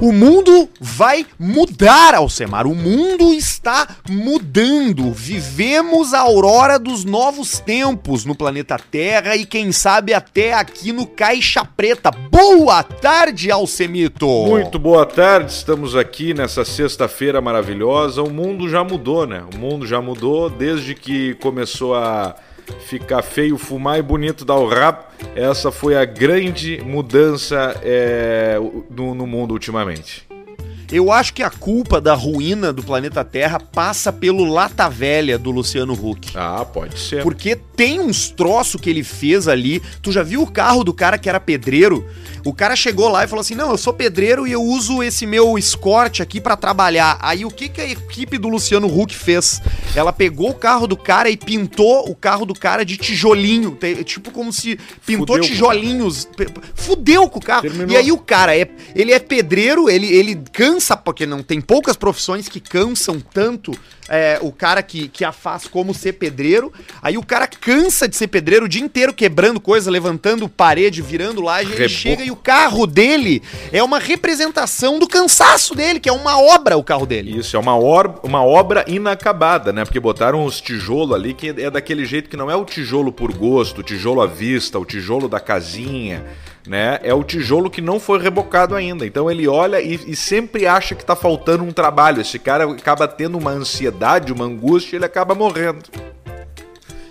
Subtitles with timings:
[0.00, 2.66] O mundo vai mudar, Alcemar.
[2.66, 5.12] O mundo está mudando.
[5.12, 11.06] Vivemos a aurora dos novos tempos no planeta Terra e quem sabe até aqui no
[11.06, 12.10] Caixa Preta.
[12.10, 14.26] Boa tarde, Alcemito.
[14.26, 15.52] Muito boa tarde.
[15.52, 18.22] Estamos aqui nessa sexta-feira maravilhosa.
[18.22, 19.44] O mundo já mudou, né?
[19.54, 22.34] O mundo já mudou desde que começou a
[22.80, 25.06] ficar feio, fumar e bonito dar o rap.
[25.34, 28.58] Essa foi a grande mudança é,
[28.90, 30.28] no, no mundo ultimamente.
[30.92, 35.52] Eu acho que a culpa da ruína do planeta Terra passa pelo Lata Velha do
[35.52, 36.32] Luciano Huck.
[36.34, 37.22] Ah, pode ser.
[37.22, 39.80] Porque tem uns troços que ele fez ali.
[40.02, 42.04] Tu já viu o carro do cara que era pedreiro?
[42.44, 45.26] O cara chegou lá e falou assim: Não, eu sou pedreiro e eu uso esse
[45.26, 47.18] meu escorte aqui para trabalhar.
[47.20, 49.60] Aí o que, que a equipe do Luciano Huck fez?
[49.94, 53.76] Ela pegou o carro do cara e pintou o carro do cara de tijolinho.
[54.04, 56.28] Tipo como se pintou Fudeu tijolinhos.
[56.74, 57.62] Fudeu com o carro.
[57.62, 57.90] Terminou.
[57.90, 61.96] E aí o cara, é, ele é pedreiro, ele, ele cansa, porque não tem poucas
[61.96, 63.72] profissões que cansam tanto
[64.10, 66.72] é, o cara que, que a faz como ser pedreiro.
[67.00, 71.40] Aí o cara cansa de ser pedreiro o dia inteiro quebrando coisa, levantando parede, virando
[71.40, 71.72] laje.
[71.72, 73.40] Ele chega e o carro dele
[73.72, 77.38] é uma representação do cansaço dele, que é uma obra o carro dele.
[77.38, 79.84] Isso, é uma, or uma obra inacabada, né?
[79.84, 83.32] Porque botaram os tijolos ali que é daquele jeito que não é o tijolo por
[83.32, 86.24] gosto, o tijolo à vista, o tijolo da casinha
[86.66, 86.98] né?
[87.02, 89.06] É o tijolo que não foi rebocado ainda.
[89.06, 92.20] Então ele olha e, e sempre acha que está faltando um trabalho.
[92.20, 95.84] Esse cara acaba tendo uma ansiedade, uma angústia, ele acaba morrendo.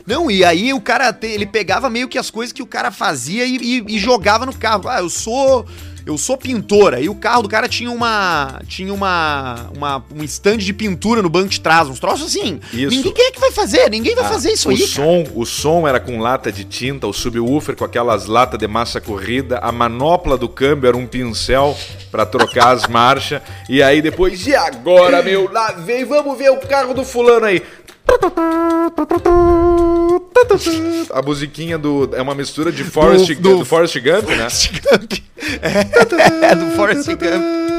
[0.05, 3.45] Não, e aí o cara, ele pegava meio que as coisas que o cara fazia
[3.45, 4.87] e, e, e jogava no carro.
[4.87, 5.67] Ah, eu sou
[6.09, 6.99] eu sou pintora.
[6.99, 8.59] E o carro do cara tinha uma.
[8.67, 9.69] Tinha uma.
[9.75, 12.59] uma um stand de pintura no banco de trás, uns troços assim.
[12.73, 12.89] Isso.
[12.89, 13.89] Ninguém é que vai fazer?
[13.89, 14.77] Ninguém vai ah, fazer isso o aí.
[14.77, 18.99] Som, o som era com lata de tinta, o subwoofer com aquelas latas de massa
[18.99, 21.77] corrida, a manopla do câmbio era um pincel
[22.11, 23.41] para trocar as marchas.
[23.67, 25.51] E aí depois, e agora, meu?
[25.51, 27.61] Lá vem, vamos ver o carro do fulano aí.
[31.11, 32.09] A musiquinha do.
[32.13, 34.49] É uma mistura de Forrest, do, do, do Forrest Gump, né?
[34.49, 35.13] Forrest Gump.
[35.61, 37.69] É, é do Forrest Gump.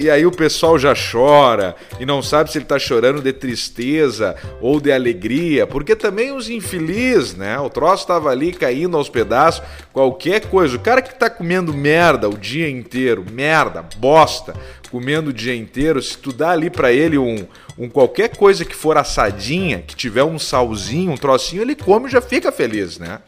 [0.00, 4.34] E aí o pessoal já chora e não sabe se ele tá chorando de tristeza
[4.60, 7.58] ou de alegria, porque também os infelizes, né?
[7.58, 9.62] O troço tava ali caindo aos pedaços,
[9.92, 10.76] qualquer coisa.
[10.76, 14.54] O cara que tá comendo merda o dia inteiro, merda, bosta,
[14.92, 17.46] comendo o dia inteiro, se tu dá ali para ele um,
[17.78, 22.12] um qualquer coisa que for assadinha, que tiver um salzinho, um trocinho, ele come e
[22.12, 23.20] já fica feliz, né?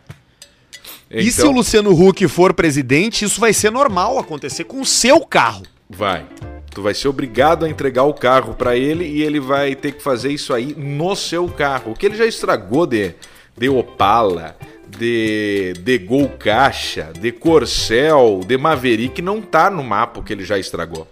[1.11, 1.23] Então...
[1.23, 5.25] E se o Luciano Huck for presidente, isso vai ser normal acontecer com o seu
[5.25, 5.63] carro.
[5.89, 6.27] Vai.
[6.71, 10.03] Tu vai ser obrigado a entregar o carro para ele e ele vai ter que
[10.03, 11.93] fazer isso aí no seu carro.
[11.93, 13.15] O que ele já estragou de,
[13.57, 14.55] de Opala,
[14.99, 20.59] de, de Gol Caixa, de Corcel, de Maverick não tá no mapa que ele já
[20.59, 21.09] estragou.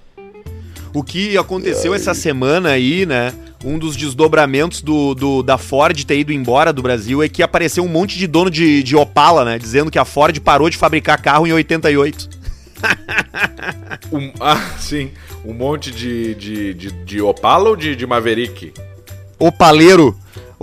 [0.94, 3.32] O que aconteceu essa semana aí, né?
[3.64, 7.84] Um dos desdobramentos do, do, da Ford ter ido embora do Brasil é que apareceu
[7.84, 9.58] um monte de dono de, de Opala, né?
[9.58, 12.28] Dizendo que a Ford parou de fabricar carro em 88.
[14.12, 15.10] um, ah, sim.
[15.44, 18.72] Um monte de, de, de, de Opala ou de, de Maverick?
[19.38, 20.16] Opaleiro.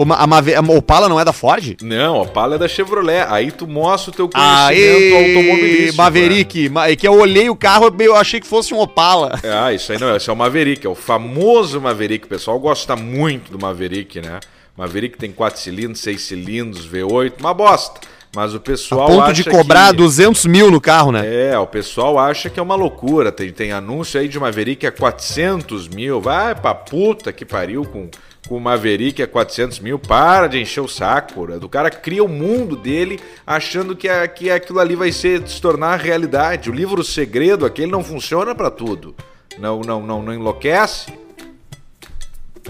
[0.07, 1.75] A, Mave a Opala não é da Ford?
[1.81, 3.25] Não, Opala é da Chevrolet.
[3.27, 5.97] Aí tu mostra o teu conhecimento Aê, automobilístico.
[5.97, 6.69] Maverick.
[6.69, 6.91] Né?
[6.91, 9.39] É que eu olhei o carro eu achei que fosse um Opala.
[9.43, 10.15] Ah, isso aí não.
[10.15, 10.85] Esse é o Maverick.
[10.85, 12.25] É o famoso Maverick.
[12.25, 14.39] O pessoal gosta muito do Maverick, né?
[14.77, 17.33] Maverick tem 4 cilindros, 6 cilindros, V8.
[17.39, 17.99] Uma bosta.
[18.33, 19.05] Mas o pessoal.
[19.05, 19.97] A ponto de cobrar que...
[19.97, 21.51] 200 mil no carro, né?
[21.51, 23.31] É, o pessoal acha que é uma loucura.
[23.31, 26.21] Tem, tem anúncio aí de Maverick a 400 mil.
[26.21, 28.07] Vai pra puta que pariu com,
[28.47, 29.99] com o Maverick a 400 mil.
[29.99, 31.45] Para de encher o saco.
[31.47, 31.57] Né?
[31.61, 35.61] O cara cria o mundo dele achando que, é, que aquilo ali vai ser, se
[35.61, 36.69] tornar realidade.
[36.69, 39.15] O livro Segredo, aquele não funciona para tudo.
[39.57, 41.13] Não, não, não, não enlouquece.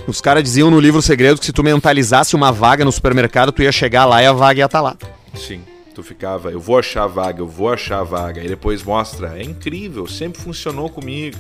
[0.07, 3.61] Os caras diziam no livro Segredo que se tu mentalizasse uma vaga no supermercado, tu
[3.61, 4.97] ia chegar lá e a vaga ia estar tá lá.
[5.35, 5.61] Sim.
[5.93, 8.43] Tu ficava, eu vou achar a vaga, eu vou achar a vaga.
[8.43, 11.37] E depois mostra, é incrível, sempre funcionou comigo.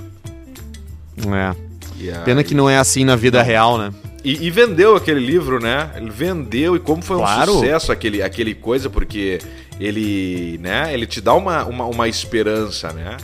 [1.17, 1.55] É.
[1.99, 2.25] Aí...
[2.25, 3.45] Pena que não é assim na vida não.
[3.45, 3.93] real, né?
[4.23, 5.91] E, e, vendeu aquele livro, né?
[5.95, 7.51] Ele vendeu e como foi claro.
[7.51, 9.39] um sucesso aquele, aquele coisa, porque
[9.79, 10.93] ele, né?
[10.93, 13.15] Ele te dá uma, uma, uma esperança, né?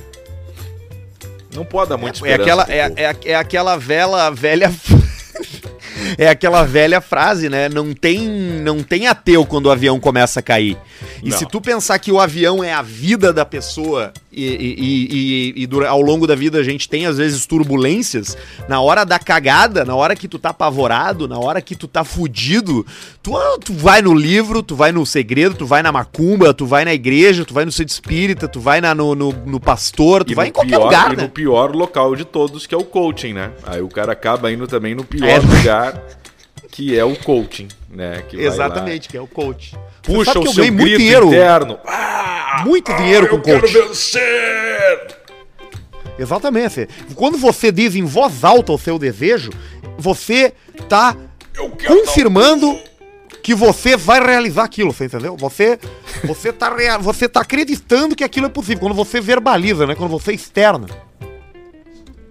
[1.53, 2.50] Não pode dar muita é, esperança.
[2.71, 4.71] É aquela, é, é, é aquela vela, velha
[6.18, 7.68] é aquela velha frase, né?
[7.69, 10.77] Não tem, não tem ateu quando o avião começa a cair.
[11.25, 11.38] E Não.
[11.39, 15.68] se tu pensar que o avião é a vida da pessoa e, e- e- e-
[15.81, 18.38] e ao longo da vida a gente tem às vezes turbulências,
[18.69, 22.04] na hora da cagada, na hora que tu tá apavorado, na hora que tu tá
[22.04, 22.86] fudido,
[23.24, 26.68] tu, ah, tu vai no livro, tu vai no segredo, tu vai na macumba, tu
[26.68, 30.24] vai na igreja, tu vai no centro espírita, tu vai na- no, no, no pastor,
[30.24, 31.24] tu vai no em qualquer pior- lugar, e né?
[31.24, 33.50] no pior local de todos, que é o coaching, né?
[33.66, 35.39] Aí o cara acaba indo também no pior É.
[35.39, 36.00] lugar,
[36.75, 38.22] que é o coaching, né?
[38.27, 39.77] Que Exatamente, que é o coach.
[40.04, 41.27] Puxa sabe que o eu seu ganhei muito grito dinheiro.
[41.27, 41.80] interno.
[41.88, 43.74] Ah, Muito dinheiro com eu quero coach.
[43.74, 45.16] vencer!
[46.19, 46.88] Exatamente.
[47.16, 49.51] Quando você diz em voz alta o seu desejo,
[49.98, 50.54] você
[50.89, 51.16] tá
[51.77, 52.77] quero confirmando
[53.42, 55.38] que você vai realizar aquilo, você entendeu?
[55.38, 55.80] Você
[56.25, 59.95] você tá você tá acreditando que aquilo é possível quando você verbaliza, né?
[59.95, 60.88] Quando você externa.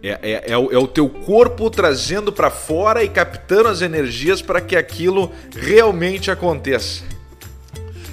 [0.07, 4.43] É, é, é o, é o teu corpo trazendo pra fora e captando as energias
[4.43, 7.03] para que aquilo realmente aconteça.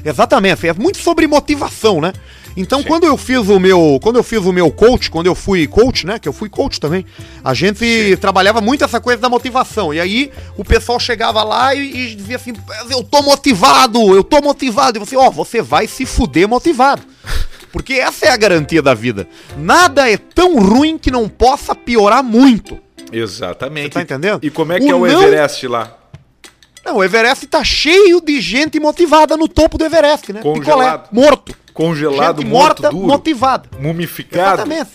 [0.03, 2.13] Exatamente, é muito sobre motivação, né?
[2.55, 5.67] Então, quando eu fiz o meu, quando eu fiz o meu coach, quando eu fui
[5.67, 7.05] coach, né, que eu fui coach também,
[7.43, 9.93] a gente trabalhava muito essa coisa da motivação.
[9.93, 12.53] E aí o pessoal chegava lá e, e dizia assim:
[12.89, 14.97] "Eu tô motivado, eu tô motivado".
[14.97, 17.03] E você, ó, você vai se fuder motivado.
[17.71, 19.27] Porque essa é a garantia da vida.
[19.57, 22.79] Nada é tão ruim que não possa piorar muito.
[23.11, 23.85] Exatamente.
[23.87, 24.39] Você tá entendendo?
[24.43, 25.97] E como é que O é o não- Everest lá?
[26.83, 30.41] Não, o Everest tá cheio de gente motivada no topo do Everest, né?
[30.41, 31.09] Congelado.
[31.11, 31.55] morto.
[31.73, 33.69] Congelado, gente morto, morta, duro, motivada.
[33.79, 34.61] mumificado.
[34.61, 34.91] Exatamente.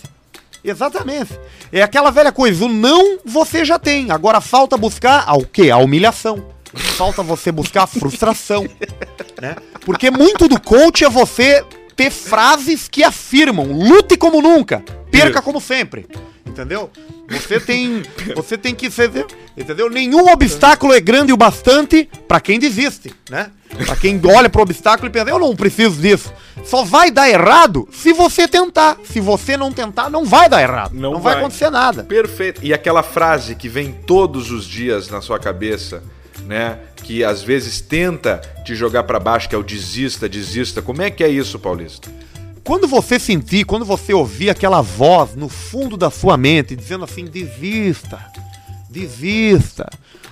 [0.63, 1.39] Exatamente.
[1.71, 4.11] É aquela velha coisa, o não você já tem.
[4.11, 5.69] Agora falta buscar a, o quê?
[5.71, 6.45] A humilhação.
[6.73, 8.67] Falta você buscar a frustração.
[9.41, 9.55] né?
[9.85, 11.63] Porque muito do coach é você
[11.97, 16.07] ter frases que afirmam: lute como nunca, perca como sempre.
[16.45, 16.89] Entendeu?
[17.29, 18.03] Você tem,
[18.33, 19.11] você tem que ser,
[19.57, 19.89] entendeu?
[19.89, 23.51] Nenhum obstáculo é grande o bastante pra quem desiste, né?
[23.85, 26.31] Pra quem olha pro obstáculo e pensa, eu não preciso disso.
[26.63, 28.97] Só vai dar errado se você tentar.
[29.03, 30.93] Se você não tentar, não vai dar errado.
[30.93, 31.33] Não Não, vai.
[31.33, 31.41] vai.
[31.43, 32.05] acontecer nada.
[32.05, 32.61] Perfeito.
[32.63, 36.01] E aquela frase que vem todos os dias na sua cabeça,
[36.47, 36.79] né?
[36.95, 40.81] Que às vezes tenta te jogar pra baixo, que é o desista, desista.
[40.81, 42.09] Como é que é isso, Paulista?
[42.63, 47.25] Quando você sentir, quando você ouvir aquela voz no fundo da sua mente dizendo assim,
[47.25, 48.19] desista,
[48.89, 49.89] desista.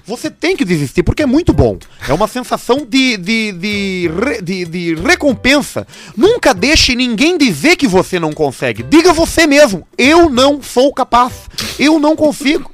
[0.08, 1.80] Você tem que desistir, porque é muito bom.
[2.08, 4.10] É uma sensação de, de, de,
[4.44, 5.88] de, de recompensa.
[6.16, 8.84] Nunca deixe ninguém dizer que você não consegue.
[8.84, 11.34] Diga você mesmo, eu não sou capaz.
[11.80, 12.72] Eu não consigo.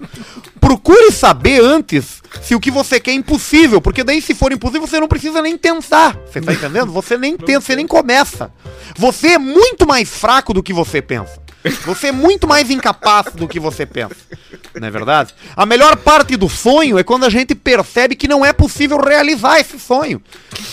[0.59, 4.85] Procure saber antes se o que você quer é impossível, porque daí se for impossível
[4.85, 6.17] você não precisa nem tentar.
[6.25, 6.91] Você tá entendendo?
[6.91, 8.51] Você nem tenta, você nem começa.
[8.97, 11.41] Você é muito mais fraco do que você pensa.
[11.85, 14.15] Você é muito mais incapaz do que você pensa.
[14.79, 15.33] Não é verdade?
[15.55, 19.59] A melhor parte do sonho é quando a gente percebe que não é possível realizar
[19.59, 20.21] esse sonho.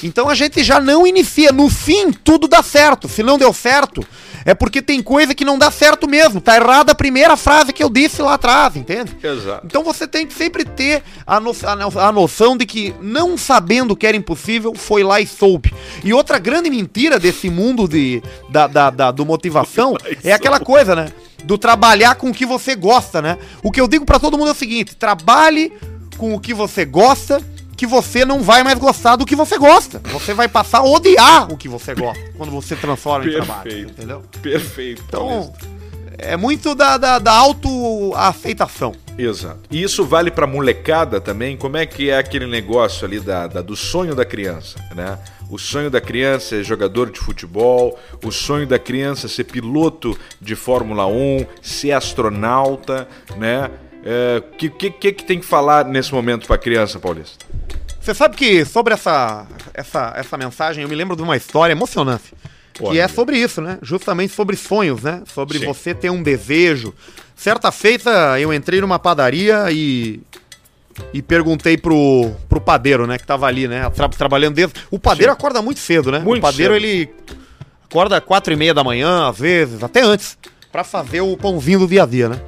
[0.03, 1.53] Então a gente já não inicia.
[1.53, 3.09] No fim, tudo dá certo.
[3.09, 4.07] Se não deu certo,
[4.45, 6.41] é porque tem coisa que não dá certo mesmo.
[6.41, 9.17] Tá errada a primeira frase que eu disse lá atrás, entende?
[9.23, 9.67] Exato.
[9.67, 13.37] Então você tem que sempre ter a, no- a no- a noção de que, não
[13.37, 15.75] sabendo que era impossível, foi lá e soube.
[16.05, 20.78] E outra grande mentira desse mundo de, da, da, da- do motivação é aquela coisa,
[20.85, 21.13] né?
[21.45, 23.39] Do trabalhar com o que você gosta, né?
[23.63, 25.73] O que eu digo pra todo mundo é o seguinte: trabalhe
[26.17, 27.41] com o que você gosta,
[27.77, 30.01] que você não vai mais gostar do que você gosta.
[30.13, 33.63] Você vai passar a odiar o que você gosta quando você transforma em trabalho.
[33.63, 33.91] Perfeito.
[33.93, 34.23] Entendeu?
[34.43, 35.05] Perfeito.
[35.07, 35.53] Então.
[36.19, 38.95] É muito da, da, da autoaceitação.
[39.17, 39.61] Exato.
[39.71, 41.57] E isso vale pra molecada também?
[41.57, 45.19] Como é que é aquele negócio ali da, da- do sonho da criança, né?
[45.51, 50.17] O sonho da criança é jogador de futebol, o sonho da criança é ser piloto
[50.41, 53.71] de Fórmula 1, ser astronauta, né?
[54.39, 57.45] O que, que, que que tem que falar nesse momento pra criança, Paulista?
[58.01, 62.33] Você sabe que sobre essa, essa, essa mensagem eu me lembro de uma história emocionante.
[62.81, 62.93] Olha.
[62.93, 63.79] Que é sobre isso, né?
[63.83, 65.23] Justamente sobre sonhos, né?
[65.35, 65.67] Sobre Sim.
[65.67, 66.95] você ter um desejo.
[67.35, 70.21] Certa feita eu entrei numa padaria e.
[71.15, 73.19] E perguntei pro, pro padeiro, né?
[73.19, 73.89] Que tava ali, né?
[73.91, 74.83] tra- trabalhando dentro.
[74.91, 75.39] O padeiro Sim.
[75.39, 76.19] acorda muito cedo, né?
[76.19, 76.85] Muito o padeiro, cedo.
[76.85, 77.09] ele
[77.89, 80.37] acorda quatro e meia da manhã, às vezes, até antes,
[80.73, 82.41] pra fazer o pãozinho do dia a dia, né?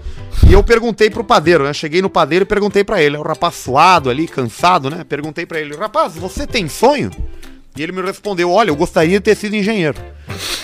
[0.49, 1.73] E eu perguntei pro padeiro, né?
[1.73, 5.05] Cheguei no padeiro e perguntei pra ele, é um rapaz suado ali, cansado, né?
[5.09, 7.11] Perguntei pra ele, rapaz, você tem sonho?
[7.81, 9.97] E ele me respondeu, olha, eu gostaria de ter sido engenheiro.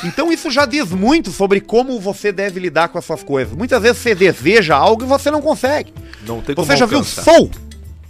[0.05, 3.57] Então isso já diz muito sobre como você deve lidar com as suas coisas.
[3.57, 5.95] Muitas vezes você deseja algo e você não consegue.
[6.27, 7.03] Não tem como Você já viu.
[7.03, 7.51] Soul?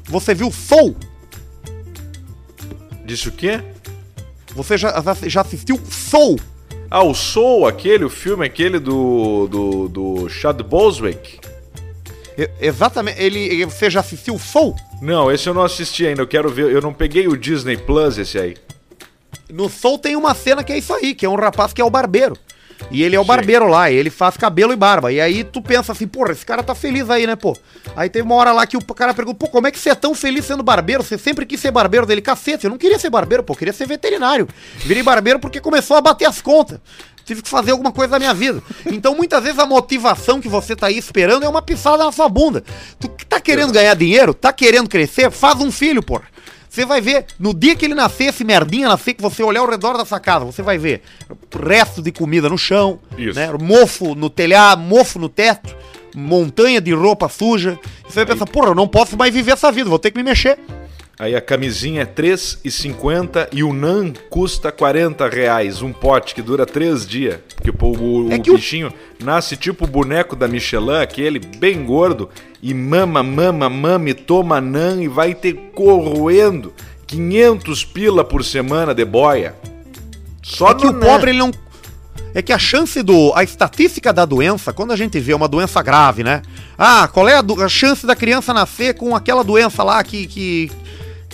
[0.07, 0.97] Você viu Soul?
[3.05, 3.63] Disse o quê?
[4.57, 6.41] Você já, já assistiu Soul?
[6.91, 11.39] Ah, o Soul, aquele, o filme aquele do, do, do Chad Boswick?
[12.61, 13.23] Exatamente.
[13.23, 14.75] Ele, você já assistiu Soul?
[15.01, 18.19] Não, esse eu não assisti ainda, eu quero ver, eu não peguei o Disney Plus
[18.19, 18.57] esse aí.
[19.51, 21.85] No Soul tem uma cena que é isso aí, que é um rapaz que é
[21.85, 22.37] o barbeiro.
[22.91, 25.13] E ele é o barbeiro lá, ele faz cabelo e barba.
[25.13, 27.57] E aí tu pensa assim, porra, esse cara tá feliz aí, né, pô?
[27.97, 29.95] Aí teve uma hora lá que o cara perguntou, pô, como é que você é
[29.95, 31.03] tão feliz sendo barbeiro?
[31.03, 32.65] Você sempre quis ser barbeiro dele, cacete.
[32.65, 34.49] Eu não queria ser barbeiro, pô, eu queria ser veterinário.
[34.79, 36.79] Virei barbeiro porque começou a bater as contas.
[37.25, 38.63] Tive que fazer alguma coisa da minha vida.
[38.87, 42.29] Então, muitas vezes, a motivação que você tá aí esperando é uma pisada na sua
[42.29, 42.63] bunda.
[43.01, 46.36] Tu tá querendo ganhar dinheiro, tá querendo crescer, faz um filho, porra.
[46.77, 49.71] Você vai ver, no dia que ele nascer, esse merdinha nascer, que você olhar ao
[49.71, 51.01] redor dessa casa, você vai ver
[51.67, 52.99] resto de comida no chão,
[53.35, 53.51] né?
[53.59, 55.75] Mofo no telhado, mofo no teto,
[56.15, 57.79] montanha de roupa suja.
[58.07, 60.19] E você vai pensar, porra, eu não posso mais viver essa vida, vou ter que
[60.19, 60.59] me mexer.
[61.19, 65.81] Aí a camisinha é R$ 3,50 e o NAN custa 40 reais.
[65.81, 67.39] Um pote que dura três dias.
[67.55, 68.93] Porque pô, o, É o que o- bichinho
[69.23, 72.29] nasce tipo o boneco da Michelin, aquele bem gordo,
[72.63, 76.75] e mama, mama, mama e toma NAN e vai ter corroendo
[77.07, 79.55] 500 pila por semana de boia.
[80.43, 81.01] Só é que o NAN.
[81.01, 81.51] pobre ele não.
[82.35, 83.33] É que a chance do.
[83.35, 86.43] A estatística da doença, quando a gente vê uma doença grave, né?
[86.77, 90.27] Ah, qual é a, do- a chance da criança nascer com aquela doença lá que.
[90.27, 90.71] que,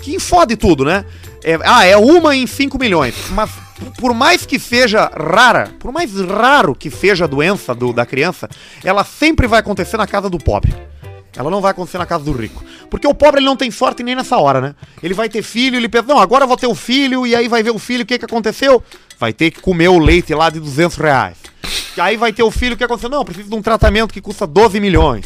[0.02, 1.04] que infode tudo, né?
[1.44, 3.14] É- ah, é uma em 5 milhões.
[3.30, 3.50] Mas
[3.98, 8.48] por mais que seja rara, por mais raro que seja a doença do, da criança,
[8.84, 10.74] ela sempre vai acontecer na casa do pobre.
[11.34, 12.62] Ela não vai acontecer na casa do rico.
[12.90, 14.74] Porque o pobre ele não tem sorte nem nessa hora, né?
[15.02, 17.48] Ele vai ter filho, ele pensa, não, agora eu vou ter um filho, e aí
[17.48, 18.82] vai ver o filho, o que que aconteceu?
[19.18, 21.38] Vai ter que comer o leite lá de 200 reais.
[21.96, 23.08] E aí vai ter o filho, o que aconteceu?
[23.08, 25.24] Não, precisa de um tratamento que custa 12 milhões.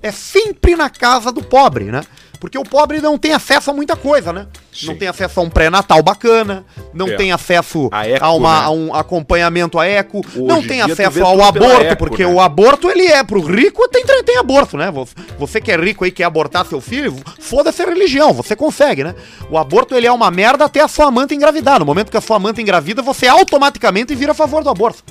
[0.00, 2.02] É sempre na casa do pobre, né?
[2.40, 4.46] Porque o pobre não tem acesso a muita coisa, né?
[4.84, 4.98] Não Sim.
[4.98, 6.64] tem acesso a um pré-natal bacana,
[6.94, 7.16] não É.
[7.16, 8.66] tem acesso A eco, a, uma- né?
[8.66, 12.32] a um acompanhamento a eco, Hoje não em tem acesso ao aborto, eco, porque né?
[12.32, 14.90] o aborto ele é pro rico, tem, tem aborto, né?
[14.92, 19.02] Você, você que é rico aí, quer abortar seu filho, foda-se a religião, você consegue,
[19.02, 19.14] né?
[19.50, 21.80] O aborto ele é uma merda até a sua amante engravidar.
[21.80, 25.02] No momento que a sua amante engravida, você automaticamente vira a favor do aborto.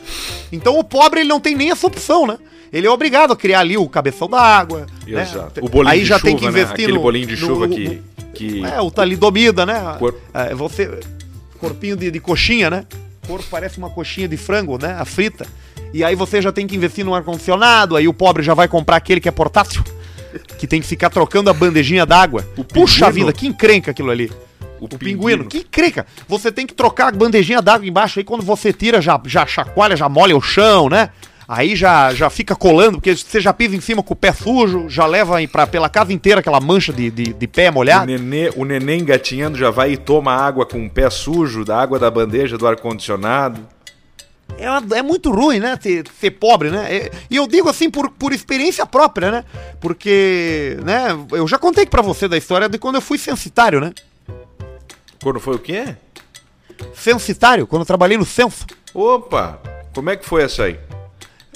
[0.52, 2.38] Então o pobre ele não tem nem essa opção, né?
[2.72, 4.86] Ele é obrigado a criar ali o cabeção da água.
[5.14, 5.22] Né?
[5.24, 5.64] Exato.
[5.64, 6.50] O bolinho Aí de já chuva, tem que né?
[6.50, 8.02] investir Aquele no- bolinho de chuva no- que...
[8.34, 8.66] que...
[8.66, 9.96] é, o talidomida, né?
[10.00, 11.00] Cor- É, você.
[11.60, 12.86] Corpinho de, de coxinha, né?
[13.24, 14.96] O corpo parece uma coxinha de frango, né?
[15.00, 15.46] A frita.
[15.94, 18.96] E aí você já tem que investir no ar-condicionado, aí o pobre já vai comprar
[18.98, 19.84] aquele que é portátil.
[20.58, 22.46] Que tem que ficar trocando a bandejinha d'água.
[22.58, 23.28] O Puxa pinguino.
[23.28, 24.32] vida, que encrenca aquilo ali.
[24.80, 25.46] O, pinguino.
[25.46, 26.06] Que encrenca.
[26.28, 29.96] Você tem que trocar a bandejinha d'água embaixo, aí quando você tira, já, já chacoalha,
[29.96, 31.10] já molha o chão, né?
[31.48, 34.90] Aí já, já fica colando, porque você já pisa em cima com o pé sujo,
[34.90, 38.06] já leva pra, pela casa inteira aquela mancha de, de, de pé O molhado.
[38.06, 41.98] nenê, o neném gatinhando já vai e toma água com o pé sujo, da água
[41.98, 43.62] da bandeja do ar-condicionado.
[44.58, 45.78] É, uma- é muito ruim, né?
[45.82, 46.86] Ser, ser pobre, né?
[46.94, 49.46] É- E eu digo assim por, por experiência própria, né?
[49.80, 51.18] Porque, né?
[51.32, 53.94] Eu já contei pra você da história de quando eu fui censitário, né?
[55.24, 55.96] Quando foi o quê?
[56.94, 58.66] Censitário, quando eu trabalhei no censo.
[58.94, 59.60] Opa!
[59.94, 60.78] Como é que foi essa aí?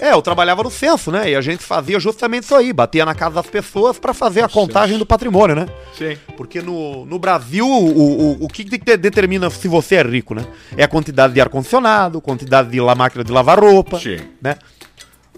[0.01, 1.29] É, eu trabalhava no censo, né?
[1.29, 4.50] E a gente fazia justamente isso aí, batia na casa das pessoas pra fazer a
[4.50, 5.67] contagem do patrimônio, né?
[5.96, 6.17] Sim.
[6.36, 10.43] Porque no, no Brasil, o, o, o que de- determina se você é rico, né?
[10.75, 14.17] É a quantidade de ar-condicionado, quantidade de la- máquina de lavar roupa, Sim.
[14.41, 14.55] né?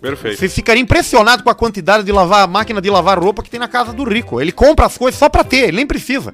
[0.01, 0.37] Perfeito.
[0.39, 3.67] Você ficaria impressionado com a quantidade de lavar máquina de lavar roupa que tem na
[3.67, 4.39] casa do rico.
[4.41, 6.33] Ele compra as coisas só pra ter, ele nem precisa.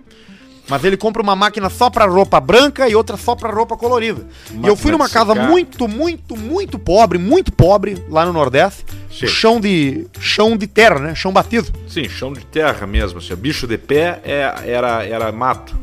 [0.69, 4.25] Mas ele compra uma máquina só pra roupa branca e outra só pra roupa colorida.
[4.51, 5.49] e eu fui Máquina numa casa secar.
[5.49, 8.85] muito, muito, muito pobre, muito pobre, lá no Nordeste.
[9.11, 9.27] Sim.
[9.27, 11.15] Chão de chão de terra, né?
[11.15, 11.67] Chão batido.
[11.87, 13.19] Sim, chão de terra mesmo.
[13.19, 15.75] Assim, bicho de pé é, era, era mato.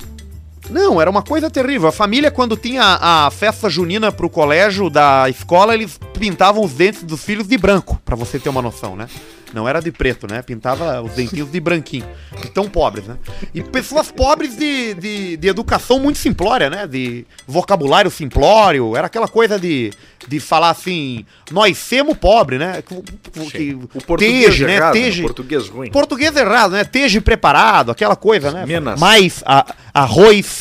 [0.70, 1.88] Não, era uma coisa terrível.
[1.88, 7.02] A família, quando tinha a festa junina pro colégio da escola, eles pintavam os dentes
[7.04, 9.06] dos filhos de branco, pra você ter uma noção, né?
[9.54, 10.42] Não era de preto, né?
[10.42, 12.04] Pintava os dentinhos de branquinho.
[12.42, 13.16] De tão pobres, né?
[13.54, 16.84] E pessoas pobres de, de, de educação muito simplória, né?
[16.86, 18.96] De vocabulário simplório.
[18.96, 19.92] Era aquela coisa de,
[20.26, 22.82] de falar assim, nós semos pobre, né?
[22.82, 23.02] Que-
[23.50, 25.00] que- O português teje, errado, né?
[25.00, 25.90] Teje- o português ruim.
[25.92, 26.84] Português errado, né?
[26.84, 28.66] Teje preparado, aquela coisa, né?
[28.66, 28.98] Minas.
[29.00, 30.55] Mais a- arroz,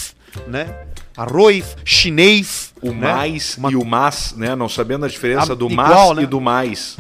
[0.48, 0.68] né?
[1.18, 2.74] Arroz chinês.
[2.82, 3.13] O né?
[3.13, 4.56] mais Uma- e o mas, né?
[4.56, 6.24] Não sabendo a diferença Ah, do igual, mas né?
[6.24, 6.98] e do mais.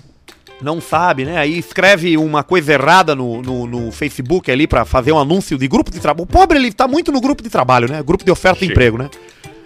[0.61, 1.37] Não sabe, né?
[1.37, 5.67] Aí escreve uma coisa errada no, no, no Facebook ali pra fazer um anúncio de
[5.67, 6.23] grupo de trabalho.
[6.23, 8.01] O pobre, ele tá muito no grupo de trabalho, né?
[8.01, 8.71] Grupo de oferta de Sim.
[8.71, 9.09] emprego, né?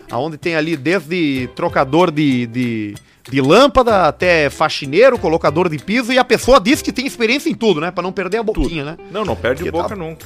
[0.10, 2.96] Aonde tem ali desde trocador de, de,
[3.30, 7.54] de lâmpada até faxineiro, colocador de piso e a pessoa diz que tem experiência em
[7.56, 7.92] tudo, né?
[7.92, 8.98] Pra não perder a boquinha, né?
[9.12, 10.26] Não, não perde Que boca tá- nunca.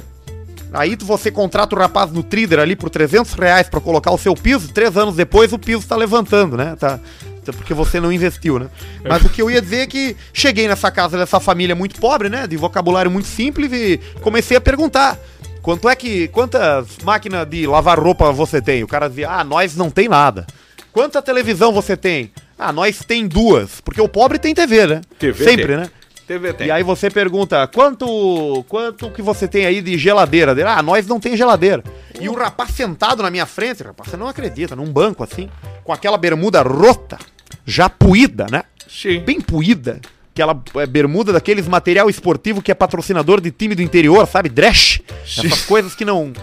[0.73, 4.33] Aí você contrata o rapaz no Trider ali por 300 reais pra colocar o seu
[4.33, 6.75] piso, três anos depois o piso tá levantando, né?
[6.79, 6.99] Tá,
[7.45, 8.67] tá- porque você não investiu, né?
[9.07, 12.27] Mas o que eu ia dizer é que cheguei nessa casa dessa família muito pobre,
[12.27, 12.47] né?
[12.47, 15.17] De vocabulário muito simples e comecei a perguntar.
[15.61, 16.27] Quanto é que.
[16.29, 18.83] Quantas máquinas de lavar roupa você tem?
[18.83, 20.45] O cara dizia, ah, nós não tem nada.
[20.91, 22.31] Quanta televisão você tem?
[22.59, 25.01] Ah, nós tem duas, porque o pobre tem TV, né?
[25.17, 25.77] TV Sempre, tem.
[25.77, 25.89] né?
[26.33, 26.67] TV tem.
[26.67, 30.53] E aí você pergunta, quanto quanto que você tem aí de geladeira?
[30.55, 31.83] Dele, Ah, nós não tem geladeira.
[32.19, 35.49] E o rapaz sentado na minha frente, rapaz, você não acredita, num banco assim,
[35.83, 37.17] com aquela bermuda rota,
[37.65, 38.63] já puída, né?
[38.87, 39.19] Sim.
[39.19, 39.99] Bem puída.
[40.33, 44.49] Aquela é, bermuda daqueles material esportivo que é patrocinador de time do interior, sabe?
[44.49, 44.99] Dresch.
[45.25, 45.45] Sim.
[45.45, 46.33] Essas coisas que não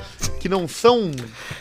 [0.40, 1.11] que não são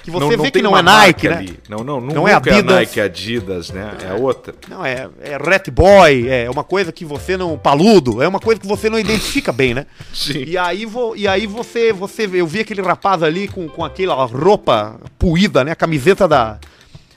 [0.04, 1.38] que você vê que não é Nike, né?
[1.38, 1.60] ali.
[1.68, 2.66] Não, não, Não não é é Adidas.
[2.66, 3.92] Nike, Adidas, né?
[4.10, 4.54] É outra.
[4.70, 7.58] Não, é, é Rat Boy, é uma coisa que você não.
[7.58, 9.86] Paludo, é uma coisa que você não identifica bem, né?
[10.14, 10.44] Sim.
[10.46, 12.30] E aí, vo, e aí você, você.
[12.32, 15.72] Eu vi aquele rapaz ali com, com aquela roupa puída, né?
[15.72, 16.60] A camiseta da.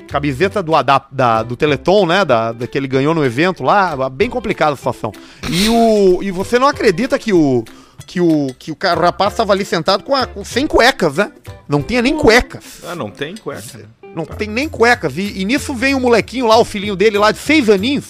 [0.09, 2.25] Camiseta do, da, da- do Teleton, né?
[2.25, 4.09] Da, da que ele ganhou no evento lá.
[4.11, 5.13] Bem complicada a situação.
[5.49, 7.65] E, o, e você não acredita que o.
[8.05, 11.17] Que o, que o cara- o rapaz estava ali sentado com, a, com sem cuecas,
[11.17, 11.31] né?
[11.69, 12.81] Não tinha nem cuecas.
[12.85, 13.89] Ah, não tem cueca.
[14.15, 15.17] Não tem nem cuecas.
[15.17, 18.07] E, e nisso vem o molequinho lá, o filhinho dele lá de seis aninhos.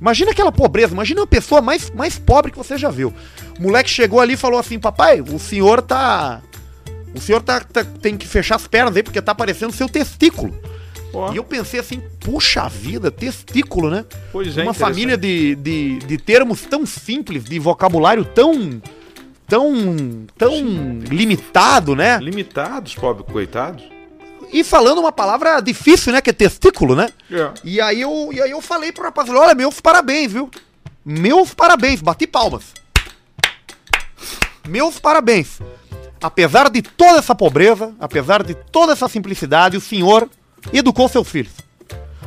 [0.00, 3.12] Imagina aquela pobreza, imagina uma pessoa mais, mais pobre que você já viu.
[3.58, 6.40] O moleque chegou ali e falou assim: Papai, o senhor tá.
[7.14, 10.58] O senhor tá, tá- tem que fechar as pernas aí porque tá aparecendo seu testículo.
[11.12, 14.04] Ó, E eu pensei assim: puxa vida, testículo, né?
[14.32, 18.80] Pois é, Uma família de, de, de termos tão simples, de vocabulário tão.
[19.46, 20.26] tão.
[20.36, 20.54] tão
[21.08, 22.18] limitado, né?
[22.18, 23.82] Limitados, pobre, coitados.
[24.52, 26.20] E falando uma palavra difícil, né?
[26.20, 27.08] Que é testículo, né?
[27.30, 27.52] É.
[27.62, 30.50] E aí eu, e aí eu falei pro rapaz, olha, meus parabéns, viu?
[31.04, 32.74] Meus parabéns, bati palmas.
[34.68, 35.60] Meus parabéns.
[36.20, 40.28] Apesar de toda essa pobreza, apesar de toda essa simplicidade, o senhor
[40.72, 41.52] educou seus filhos.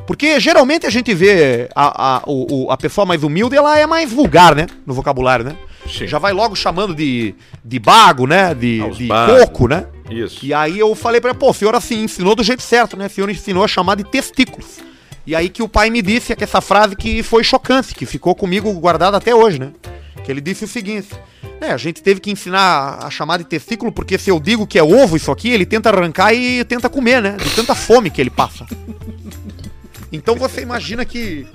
[0.06, 4.12] Porque geralmente a gente vê a, a, o- a pessoa mais humilde, ela é mais
[4.12, 4.68] vulgar, né?
[4.86, 5.56] No vocabulário, né?
[5.90, 6.08] Sim.
[6.08, 8.54] Já vai logo chamando de, de bago, né?
[8.54, 9.08] De, Ah, de
[9.40, 9.86] coco, né?
[10.10, 10.46] Isso.
[10.46, 13.08] E aí eu falei pra ele, pô, o senhor assim ensinou do jeito certo, né?
[13.08, 14.80] O senhor ensinou a chamar de testículos.
[15.26, 18.36] E aí que o pai me disse que essa frase que foi chocante, que ficou
[18.36, 19.72] comigo guardada até hoje, né?
[20.24, 21.10] Que ele disse o seguinte:
[21.60, 24.80] né, a gente teve que ensinar a chamar de testículo, porque se eu digo que
[24.80, 27.38] é ovo isso aqui, ele tenta arrancar e tenta comer, né?
[27.38, 28.66] De tanta fome que ele passa.
[30.12, 31.48] Então você imagina que,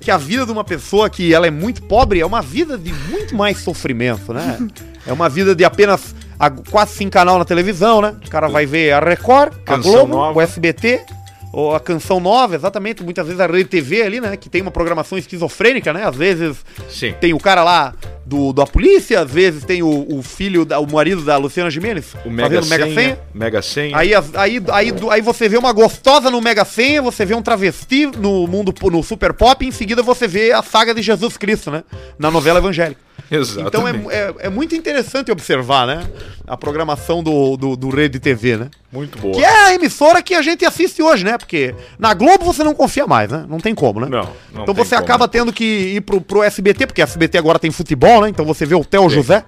[0.00, 2.92] que a vida de uma pessoa que ela é muito pobre é uma vida de
[2.92, 4.58] muito mais sofrimento, né?
[5.06, 8.16] É uma vida de apenas a- quase cinco canal na televisão, né?
[8.26, 10.38] O cara vai ver a Record, Canção a Globo, nova.
[10.38, 11.04] o SBT,
[11.52, 13.02] ou a Canção Nova, exatamente.
[13.02, 14.36] Muitas vezes a Rede TV ali, né?
[14.36, 16.06] Que tem uma programação esquizofrênica, né?
[16.06, 17.14] Às vezes Sim.
[17.20, 17.94] tem o cara lá
[18.30, 22.14] do, da polícia, às vezes tem o, o filho, da- o marido da Luciana Gimenez
[22.24, 22.94] O Mega fazendo Mega Senha.
[22.94, 23.18] Senha.
[23.34, 23.96] Mega Senha.
[23.98, 28.06] Aí, aí, aí, aí você vê uma gostosa no Mega Senha, você vê um travesti
[28.06, 31.70] no mundo no Super Pop, e em seguida você vê a saga de Jesus Cristo,
[31.72, 31.82] né?
[32.18, 33.00] Na novela evangélica.
[33.30, 34.08] Então é, Exatamente.
[34.10, 36.08] é, é muito interessante observar, né?
[36.48, 38.68] A programação do, do, do Rede TV, né?
[38.92, 39.34] Muito boa.
[39.34, 41.38] Que é a emissora que a gente assiste hoje, né?
[41.38, 43.44] Porque na Globo você não confia mais, né?
[43.48, 44.08] Não tem como, né?
[44.10, 45.04] Não, não Então você como.
[45.04, 48.28] acaba tendo que ir pro, pro SBT, porque a SBT agora tem futebol, né?
[48.28, 49.44] Então você vê o Theo José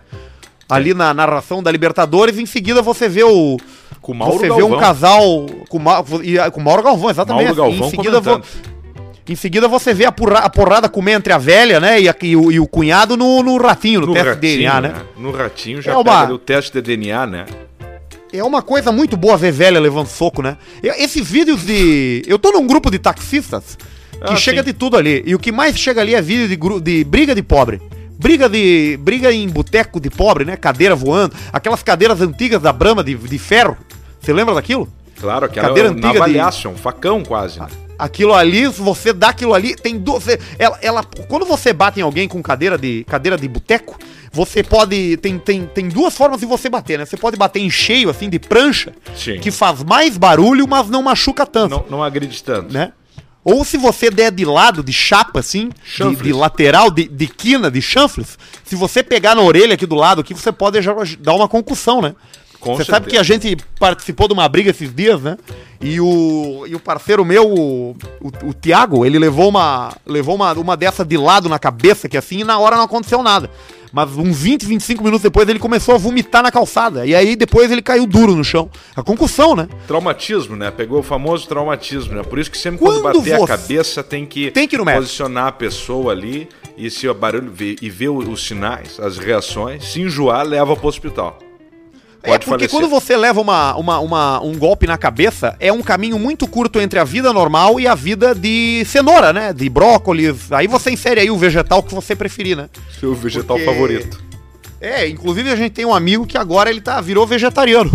[0.69, 3.57] ali na narração da Libertadores, em seguida você vê o.
[4.01, 4.77] Com o Mauro você vê Galvão.
[4.77, 7.45] um casal com, Ma, e, ah, com Mauro Galvão, exatamente.
[7.55, 8.41] Mauro Galvão em seguida vo-
[9.29, 12.01] em seguida você vê a, porra, a porrada comer entre a velha, né?
[12.01, 14.57] E, a- e o, e o cunhado no, no ratinho, no, No teste ratinho, de
[14.59, 14.95] DNA, né?
[15.17, 17.47] No ratinho já É uma- pega o teste de DNA, né?
[18.33, 20.57] É uma coisa muito boa ver velha levando soco, né?
[20.83, 22.23] Eu- Esses vídeos de.
[22.27, 23.77] Eu tô num grupo de taxistas
[24.11, 24.67] que Ah, chega sim.
[24.67, 25.23] de tudo ali.
[25.27, 27.81] E o que mais chega ali é vídeo de, gru- de briga de pobre.
[28.23, 28.97] Briga de.
[29.03, 30.57] Briga em boteco de pobre, né?
[30.57, 31.35] Cadeira voando.
[31.53, 33.77] Aquelas cadeiras antigas da Brahma de, de ferro.
[34.21, 34.89] Você lembra daquilo?
[35.21, 37.59] Claro, aquela Cadeira é um antiga de- um facão quase.
[37.61, 37.67] né?
[37.99, 40.25] Aquilo ali, você dá aquilo ali, tem duas.
[40.59, 43.97] Ela, ela, quando você bate em alguém com cadeira de cadeira de boteco,
[44.33, 45.17] você pode.
[45.19, 47.05] Tem, tem, tem duas formas de você bater, né?
[47.05, 49.39] Você pode bater em cheio, assim, de prancha, Sim.
[49.39, 52.73] que faz mais barulho, mas não machuca tanto, Não, não agride tanto.
[52.73, 52.93] né?
[53.45, 57.71] Ou se você der de lado, de chapa, assim, de, de lateral, de, de quina,
[57.71, 61.35] de chanfles, se você pegar na orelha aqui do lado, aqui, você pode já dar
[61.35, 62.15] uma concussão, né?
[62.61, 63.11] Com você sabe certeza.
[63.11, 65.37] que a gente participou de uma briga esses dias, né?
[65.81, 70.53] E o, e o parceiro meu, o, o, o Thiago, ele levou uma levou uma,
[70.53, 73.51] uma dessa de lado na cabeça, que assim, e na hora não aconteceu nada.
[73.93, 77.05] Mas uns 20, 25 minutos depois ele começou a vomitar na calçada.
[77.07, 78.71] E aí depois ele caiu duro no chão.
[78.97, 79.69] A concussão, né?
[79.87, 80.71] Traumatismo, né?
[80.71, 82.23] Pegou o famoso traumatismo, né?
[82.23, 85.49] Por isso que sempre quando, Quando bater a você- cabeça tem que, Tem que posicionar
[85.49, 89.85] a pessoa ali e se o barulho vê- e ver o- os sinais, as reações,
[89.93, 91.39] se enjoar, leva pro hospital.
[92.25, 96.19] É porque quando você leva uma, uma, uma- um golpe na cabeça, é um caminho
[96.19, 99.53] muito curto entre a vida normal e a vida de cenoura, né?
[99.53, 100.53] De brócolis.
[100.53, 102.69] Aí você insere aí o vegetal que você preferir, né?
[103.01, 104.23] Seu vegetal Porque- favorito.
[104.81, 107.89] É, inclusive a gente tem um amigo que agora ele tá, virou vegetariano.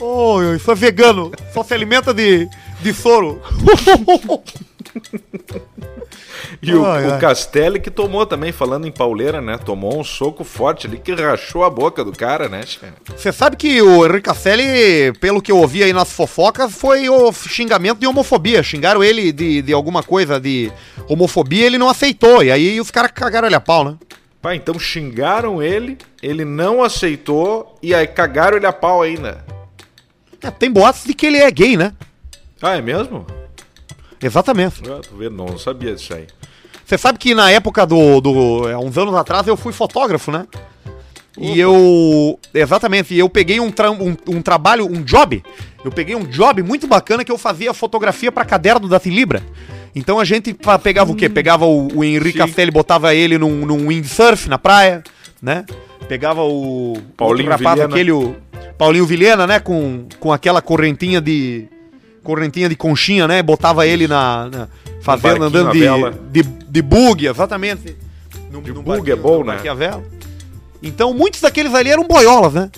[0.00, 1.30] Oh, isso é vegano.
[1.52, 2.48] Só se alimenta de,
[2.80, 3.40] de soro.
[6.62, 7.18] E o, Ai, o.
[7.18, 9.58] Castelli que tomou também, falando em pauleira, né?
[9.58, 12.62] Tomou um soco forte ali que rachou a boca do cara, né?
[13.16, 17.32] Você sabe que o Henrique Castelli, pelo que eu ouvi aí nas fofocas, foi o
[17.32, 18.62] xingamento de homofobia.
[18.62, 20.72] Xingaram ele de, de alguma coisa de
[21.08, 22.42] homofobia ele não aceitou.
[22.42, 23.96] E aí os caras cagaram ele a pau, né?
[24.42, 29.44] Pá, então xingaram ele, ele não aceitou e aí cagaram ele a pau ainda.
[30.42, 31.92] É, tem boatos de que ele é gay, né?
[32.62, 33.26] Ah, é mesmo?
[34.22, 34.82] Exatamente.
[34.88, 36.26] Ah, não sabia disso aí.
[36.84, 38.68] Você sabe que na época do, do.
[38.68, 40.46] Há uns anos atrás eu fui fotógrafo, né?
[41.38, 42.38] E eu.
[42.52, 45.42] Exatamente, e eu peguei um, tra- um, um trabalho, um job.
[45.84, 49.42] Eu peguei um job muito bacana que eu fazia fotografia pra caderno da Tilibra.
[49.94, 51.28] Então a gente pegava o quê?
[51.28, 52.38] Pegava o, o Henrique.
[52.38, 55.02] Castelli, botava ele num, num windsurf na praia,
[55.40, 55.64] né?
[56.08, 56.98] Pegava o.
[57.16, 57.84] Paulinho Vilhena.
[57.94, 58.12] aquele.
[58.12, 58.36] O,
[58.76, 59.60] Paulinho Vilhena, né?
[59.60, 61.68] Com, com aquela correntinha de.
[62.22, 63.42] Correntinha de conchinha, né?
[63.42, 64.48] Botava ele na.
[64.48, 64.68] na
[65.04, 67.96] barquinho andando de, de, de bug, exatamente.
[68.50, 69.60] Num, De num bug é bom, né?
[69.68, 70.02] à vela.
[70.82, 72.70] Então, muitos daqueles ali eram boiolas, né?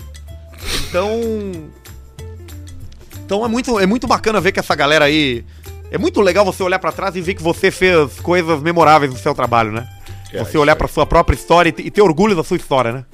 [0.89, 1.21] Então.
[3.25, 5.45] Então é muito, é muito bacana ver que essa galera aí.
[5.91, 9.19] É muito legal você olhar pra trás e ver que você fez coisas memoráveis no
[9.19, 9.87] seu trabalho, né?
[10.33, 13.05] É, você olhar pra sua própria história e ter orgulho da sua história, né?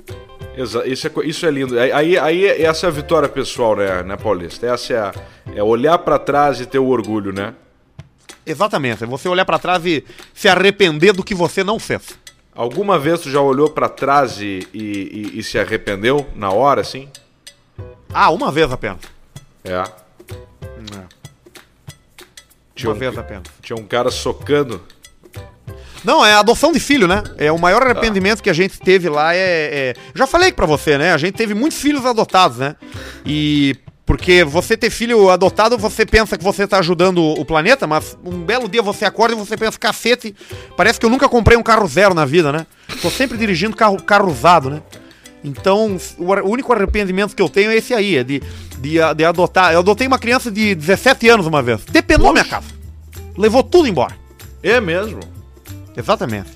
[0.60, 1.78] Exa isso, é, isso é lindo.
[1.78, 4.66] Aí, aí, aí essa é a vitória pessoal, né, né Paulista?
[4.66, 5.12] Essa é, a,
[5.54, 7.54] é olhar pra trás e ter o orgulho, né?
[8.44, 9.04] Exatamente.
[9.04, 12.18] É você olhar pra trás e se arrepender do que você não fez.
[12.54, 16.80] Alguma vez tu já olhou pra trás e, e, e- e se arrependeu na hora,
[16.80, 17.08] assim?
[18.12, 18.98] Ah, uma vez apenas.
[19.62, 19.84] É.
[22.74, 23.42] Tinha Uma um, vez apenas.
[23.62, 24.80] tinha um cara socando.
[26.04, 27.22] Não, é adoção de filho, né?
[27.36, 30.96] É o maior arrependimento que a gente teve lá é, é- Já falei pra você,
[30.96, 31.12] né?
[31.12, 32.76] A gente teve muitos filhos adotados, né?
[33.26, 38.16] E porque você ter filho adotado, você pensa que você tá ajudando o planeta, mas
[38.24, 40.34] um belo dia você acorda e você pensa, cacete,
[40.78, 42.66] parece que eu nunca comprei um carro zero na vida, né?
[43.02, 44.82] Tô sempre dirigindo carro, carro usado, né?
[45.44, 48.42] Então, o, único arrependimento que eu tenho é esse aí, é de,
[48.78, 49.74] de, de adotar.
[49.74, 51.84] Eu adotei uma criança de 17 anos uma vez.
[51.84, 52.68] Depenou minha casa.
[53.36, 54.16] Levou tudo embora.
[54.62, 55.20] É mesmo?
[55.98, 56.50] Exatamente.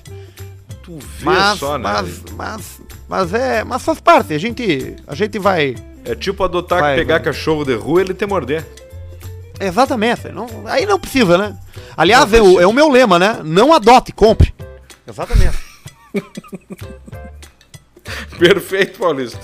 [0.81, 1.83] Tu vê Mas, só, né?
[1.83, 4.33] mas, mas, mas é, mas faz parte.
[4.33, 5.75] A gente, a gente vai.
[6.05, 7.23] É tipo adotar, Vai, pegar vai.
[7.25, 8.65] cachorro de rua e ele te morder.
[9.59, 10.29] Exatamente.
[10.29, 11.57] Não, aí não precisa, né?
[11.95, 13.39] Aliás, Não é o, é o meu lema, né?
[13.43, 14.53] Não adote, compre.
[15.07, 15.57] Exatamente.
[18.37, 19.39] Perfeito, Paulista.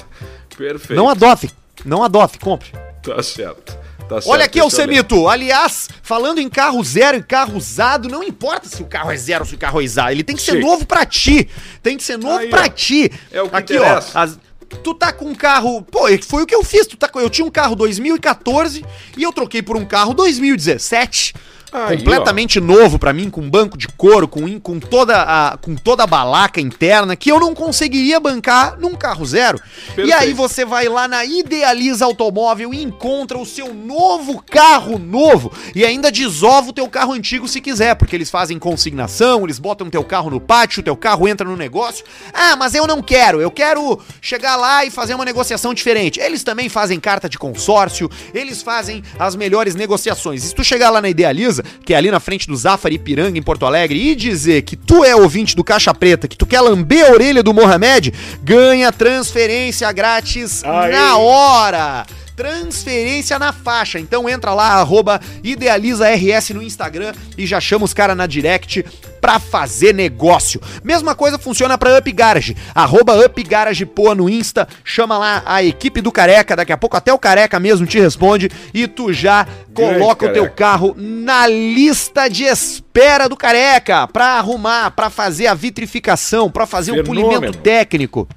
[0.57, 0.97] Perfeito.
[0.97, 1.49] Não adote,
[1.85, 2.71] não adote, compre.
[3.03, 3.77] Tá certo.
[4.09, 4.29] Tá certo.
[4.29, 4.61] Olha aqui, é.
[4.61, 5.27] Alcemito.
[5.29, 9.41] Aliás, falando em carro zero e carro usado, não importa se o carro é zero
[9.43, 10.11] ou se o carro é usado.
[10.11, 10.59] Ele tem que ser Sim.
[10.61, 11.47] novo pra ti.
[11.83, 12.69] Tem que ser novo Aí, pra ó.
[12.69, 13.11] ti.
[13.31, 14.19] É o que aqui, interessa.
[14.19, 14.21] ó.
[14.23, 14.39] as-
[14.83, 15.81] Tu tá com um carro.
[15.81, 16.85] Pô, foi o que eu fiz.
[16.85, 18.85] Tu tá eu tinha um carro 2014
[19.17, 21.33] e eu troquei por um carro 2017.
[21.71, 26.03] Aí, completamente novo pra mim, com banco de couro, com, com, toda a, com toda
[26.03, 29.59] a balaca interna, que eu não conseguiria bancar num carro zero.
[29.91, 30.13] E Perfeito.
[30.13, 35.51] aí você vai lá na Idealiza Automóvel e encontra o seu novo carro novo.
[35.75, 39.89] E ainda desova o teu carro antigo se quiser, porque eles fazem consignação, eles botam
[39.89, 42.03] teu carro no pátio, teu carro entra no negócio.
[42.33, 46.19] Ah, mas eu não quero, eu quero chegar lá e fazer uma negociação diferente.
[46.19, 50.43] Eles também fazem carta de consórcio, eles fazem as melhores negociações.
[50.43, 53.37] E se tu chegar lá na Idealiza, que é ali na frente do Zafari Ipiranga,
[53.37, 56.61] em Porto Alegre, e dizer que tu é ouvinte do Caixa Preta, que tu quer
[56.61, 62.05] lamber a orelha do Mohamed, ganha transferência grátis na hora.
[62.35, 63.99] Transferência na faixa.
[63.99, 68.85] Então entra lá, arroba IdealizaRS no Instagram e já chama os caras na direct
[69.19, 70.61] pra fazer negócio.
[70.83, 72.55] Mesma coisa funciona pra Up Garage.
[72.73, 74.67] Arroba Up Garage Poa no Insta.
[74.83, 76.55] Chama lá a equipe do Careca.
[76.55, 78.49] Daqui a pouco até o Careca mesmo te responde.
[78.73, 80.55] E tu já Grande coloca o teu Careca.
[80.55, 86.91] carro na lista de espera do Careca pra arrumar, pra fazer a vitrificação, pra fazer
[86.91, 87.29] um Fenômeno.
[87.29, 88.27] polimento técnico.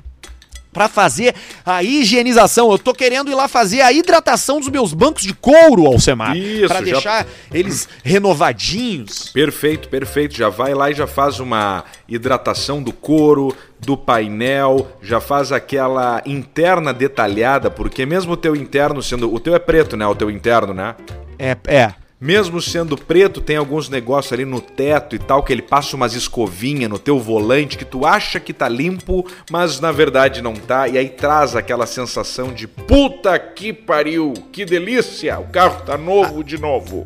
[0.73, 1.35] Pra fazer
[1.67, 2.71] a higienização.
[2.73, 6.35] Eu tô querendo ir lá fazer a hidratação dos meus bancos de couro, Alcemar.
[6.37, 9.29] Isso, Pra já- deixar eles renovadinhos.
[9.33, 10.35] Perfeito, perfeito.
[10.37, 16.23] Já vai lá e já faz uma hidratação do couro, do painel, já faz aquela
[16.25, 19.33] interna detalhada, porque mesmo o teu interno sendo.
[19.33, 20.07] O teu é preto, né?
[20.07, 20.95] O teu interno, né?
[21.39, 21.93] É, é.
[22.23, 26.15] Mesmo sendo preto, tem alguns negócios ali no teto e tal, que ele passa umas
[26.15, 30.87] escovinhas no teu volante que tu acha que tá limpo, mas na verdade não tá,
[30.87, 36.45] e aí traz aquela sensação de puta que pariu, que delícia, o carro tá novo
[36.45, 37.03] de novo.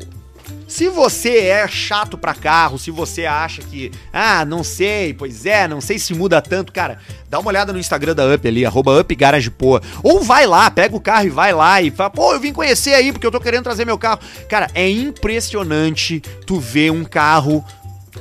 [0.67, 5.67] Se você é chato pra carro, se você acha que, ah, não sei, pois é,
[5.67, 6.99] não sei se muda tanto, cara,
[7.29, 9.81] dá uma olhada no Instagram da Up ali, arroba Up Garage Poa.
[10.03, 12.93] Ou vai lá, pega o carro e vai lá e fala, pô, eu vim conhecer
[12.93, 14.19] aí porque eu tô querendo trazer meu carro.
[14.49, 17.63] Cara, é impressionante tu ver um carro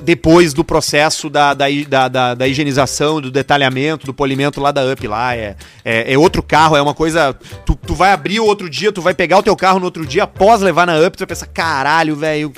[0.02, 4.84] depois do processo da, da, da, da, da higienização, do detalhamento, do polimento lá da
[4.84, 5.34] UP lá.
[5.34, 7.34] É, é, é, outro carro, é uma coisa.
[7.64, 10.06] Tu, tu vai abrir o outro dia, tu vai pegar o teu carro no outro
[10.06, 12.52] dia, após levar na UP, tu vai pensar, caralho, velho.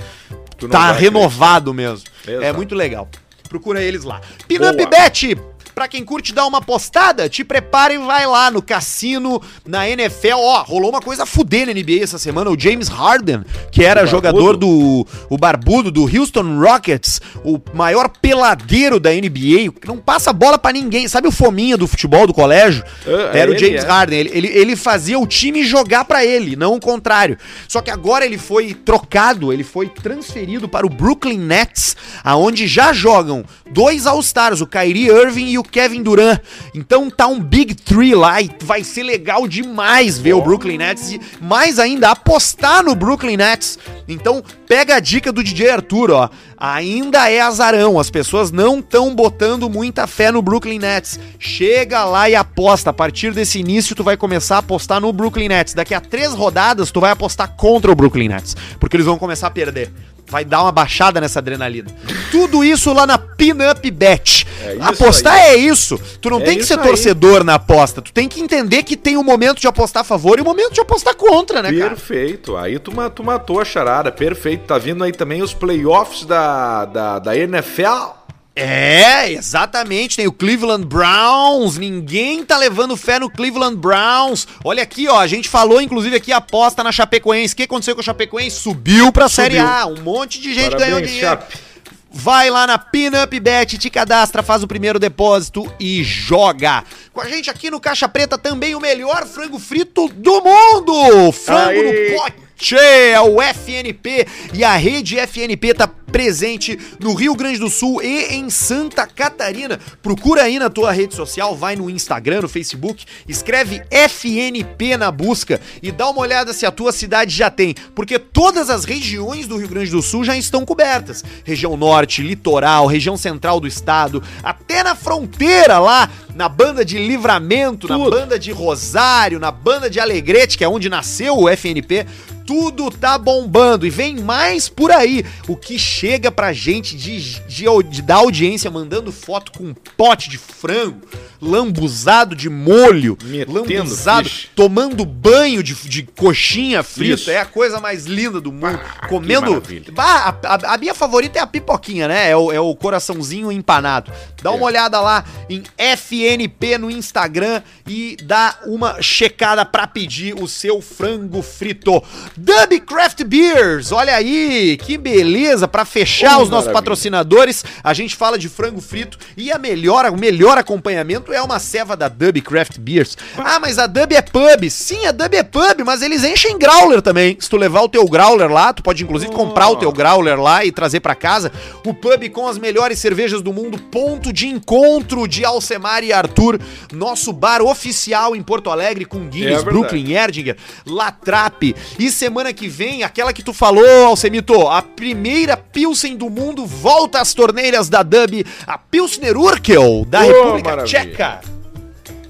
[0.71, 2.05] Tá renovado mesmo.
[2.27, 2.45] Exato.
[2.45, 3.09] É muito legal.
[3.49, 4.21] Procura eles lá.
[4.47, 5.37] Pinup Bet!
[5.79, 10.35] Pra quem curte dar uma postada, te prepara e vai lá no cassino, na NFL.
[10.37, 12.51] Ó, rolou uma coisa fuder na NBA essa semana.
[12.51, 15.07] O James Harden, que era jogador do.
[15.31, 20.73] O barbudo do Houston Rockets, o maior peladeiro da NBA, que não passa bola para
[20.73, 21.07] ninguém.
[21.07, 22.83] Sabe o fominha do futebol do colégio?
[23.07, 23.87] Uh, era o James é.
[23.87, 24.19] Harden.
[24.19, 27.39] Ele, ele, ele, fazia o time jogar para ele, não o contrário.
[27.69, 32.93] Só que agora ele foi trocado, ele foi transferido para o Brooklyn Nets, aonde já
[32.93, 36.41] jogam dois All-Stars, o Kyrie Irving e o Kevin Durant.
[36.75, 41.13] Então tá um Big Three lá e vai ser legal demais ver o Brooklyn Nets
[41.13, 43.79] e mais ainda apostar no Brooklyn Nets.
[44.09, 46.31] Então pega a dica do DJ Arthur, ó.
[46.57, 51.21] Ainda é azarão, as pessoas não estão botando muita fé no Brooklyn Nets.
[51.39, 52.91] Chega lá e aposta.
[52.91, 55.75] A partir desse início tu vai começar a apostar no Brooklyn Nets.
[55.75, 59.47] Daqui a três rodadas tu vai apostar contra o Brooklyn Nets, porque eles vão começar
[59.47, 59.93] a perder
[60.31, 61.89] vai dar uma baixada nessa adrenalina.
[62.31, 64.47] Tudo isso lá na Pinup Bet.
[64.63, 65.41] É apostar aí.
[65.41, 65.99] é isso.
[66.21, 67.45] Tu não é tem que ser torcedor aí.
[67.45, 68.03] na aposta.
[68.03, 70.45] Tu tem que entender que tem o um momento de apostar a favor e o
[70.45, 71.91] um momento de apostar contra, né, cara?
[71.91, 72.57] Perfeito.
[72.57, 74.13] Aí tu, tu matou a charada.
[74.13, 74.67] Perfeito.
[74.67, 78.19] Tá vindo aí também os playoffs da, da, da NFL.
[78.61, 80.17] É, exatamente.
[80.17, 81.79] Tem o Cleveland Browns.
[81.79, 84.49] Ninguém tá levando fé no Cleveland Browns.
[84.65, 85.21] Olha aqui, ó.
[85.21, 87.55] A gente falou, inclusive, aqui aposta na Chapecoense.
[87.55, 88.57] O que aconteceu com a Chapecoense?
[88.57, 89.45] Subiu pra Subiu.
[89.45, 89.87] Série A.
[89.87, 91.27] Um monte de gente Parabéns, ganhou dinheiro.
[91.29, 91.69] Chape.
[92.11, 96.83] Vai lá na Pinup Bet, te cadastra, faz o primeiro depósito e joga.
[97.13, 101.33] Com a gente aqui no Caixa Preta também o melhor frango frito do mundo.
[101.33, 102.11] Frango Aê.
[102.11, 107.69] no pote é o FNP e a rede FNP tá presente no Rio Grande do
[107.69, 109.79] Sul e em Santa Catarina.
[110.03, 115.61] Procura aí na tua rede social, vai no Instagram, no Facebook, escreve FNP na busca
[115.83, 119.57] e dá uma olhada se a tua cidade já tem, porque todas as regiões do
[119.57, 121.25] Rio Grande do Sul já estão cobertas.
[121.45, 127.89] Região Norte, Litoral, região central do estado, até na fronteira lá, na banda de Livramento,
[127.89, 128.05] Tudo.
[128.05, 132.07] na banda de Rosário, na banda de Alegrete, que é onde nasceu o FNP
[132.47, 135.23] tudo tá bombando e vem mais por aí.
[135.47, 140.31] O que chega pra gente de, de, de da audiência mandando foto com um pote
[140.31, 141.07] de frango,
[141.41, 147.15] lambuzado de molho, Metendo lambuzado, tomando banho de, de coxinha frita.
[147.15, 147.31] Isso.
[147.31, 148.81] É a coisa mais linda do mundo.
[148.83, 149.63] Ah, Comendo.
[149.93, 152.31] Bah, a, a, a, minha favorita é a pipoquinha, né?
[152.31, 154.13] É o, é o coraçãozinho empanado.
[154.43, 154.53] Dá é.
[154.53, 160.81] uma olhada lá em FNP no Instagram e dá uma checada pra pedir o seu
[160.81, 162.03] frango frito.
[162.37, 168.17] Dub Craft Beers, olha aí, que beleza, para fechar oh, os nossos patrocinadores, a gente
[168.17, 172.41] fala de frango frito e a melhor, o melhor acompanhamento é uma ceva da Dub
[172.41, 173.17] Craft Beers.
[173.37, 177.03] Ah, mas a Dub é pub, sim, a Dub é pub, mas eles enchem growler
[177.03, 179.37] também, se tu levar o teu growler lá, tu pode inclusive oh.
[179.37, 181.53] comprar o teu growler lá e trazer para casa,
[181.85, 186.61] o pub com as melhores cervejas do mundo, ponto de encontro de Alcemar e Arthur,
[186.93, 192.69] nosso bar oficial em Porto Alegre com Guinness, é Brooklyn, Erdinger, Latrap e semana que
[192.69, 198.03] vem, aquela que tu falou, Alcemito, a primeira Pilsen do mundo volta às torneiras da
[198.03, 201.05] Dub, a Pilsner Urkel, da oh, República maravilha.
[201.05, 201.18] Tcheca.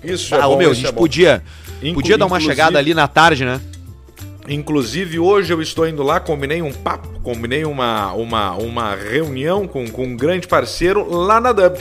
[0.03, 1.43] Isso ah, é bom, meu, a gente é podia,
[1.95, 3.61] podia dar uma chegada ali na tarde, né?
[4.49, 9.87] Inclusive, hoje eu estou indo lá, combinei um papo, combinei uma, uma, uma reunião com,
[9.89, 11.79] com um grande parceiro lá na Dub.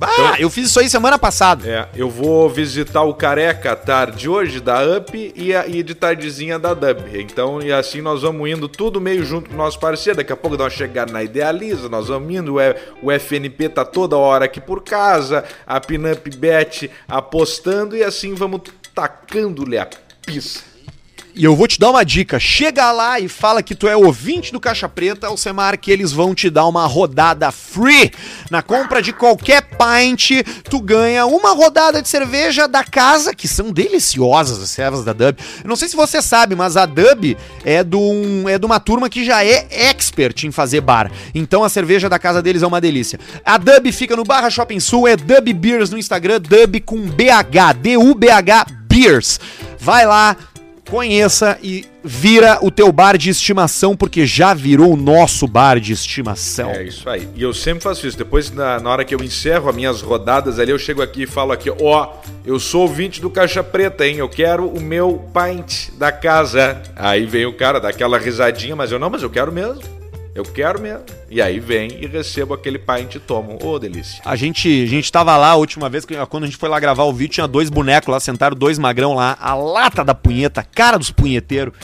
[0.00, 1.68] Bah, então, eu fiz isso aí semana passada.
[1.68, 6.58] É, eu vou visitar o Careca tarde hoje da UP e, a, e de tardezinha
[6.58, 7.02] da Dub.
[7.12, 10.16] Então, e assim nós vamos indo tudo meio junto com o nosso parceiro.
[10.16, 12.56] Daqui a pouco nós chegar na Idealiza, nós vamos indo.
[12.56, 18.32] O, o FNP tá toda hora aqui por casa, a Pinup Bet apostando e assim
[18.32, 18.62] vamos
[18.94, 19.86] tacando-lhe a
[20.24, 20.69] pista.
[21.34, 24.52] E eu vou te dar uma dica: chega lá e fala que tu é ouvinte
[24.52, 28.10] do Caixa Preta, Alcemar, que eles vão te dar uma rodada free.
[28.50, 33.70] Na compra de qualquer pint, tu ganha uma rodada de cerveja da casa, que são
[33.70, 35.38] deliciosas as servas da Dub.
[35.64, 39.08] Não sei se você sabe, mas a Dub é de, um, é de uma turma
[39.08, 41.10] que já é expert em fazer bar.
[41.34, 43.20] Então a cerveja da casa deles é uma delícia.
[43.44, 47.76] A Dub fica no Barra Shopping Sul, é Dub Beers no Instagram, Dub com BH,
[47.80, 49.38] D-U-B-H Beers.
[49.78, 50.36] Vai lá,
[50.88, 55.92] conheça e vira o teu bar de estimação, porque já virou o nosso bar de
[55.92, 56.70] estimação.
[56.70, 57.28] É isso aí.
[57.34, 58.16] E eu sempre faço isso.
[58.16, 61.26] Depois, na, na hora que eu encerro as minhas rodadas ali, eu chego aqui e
[61.26, 62.14] falo aqui, ó,
[62.44, 64.16] eu sou ouvinte do Caixa Preta, hein?
[64.16, 66.80] Eu quero o meu pint da casa.
[66.96, 69.99] Aí vem o cara, dá aquela risadinha, mas eu não, mas eu quero mesmo.
[70.34, 71.04] Eu quero mesmo.
[71.28, 73.58] E aí vem e recebo aquele pint e tomo.
[73.62, 74.22] Ô, oh, delícia.
[74.24, 77.04] A gente, a gente tava lá a última vez, quando a gente foi lá gravar
[77.04, 80.96] o vídeo, tinha dois bonecos lá, sentaram dois magrão lá, a lata da punheta, cara
[80.96, 81.74] dos punheteiros.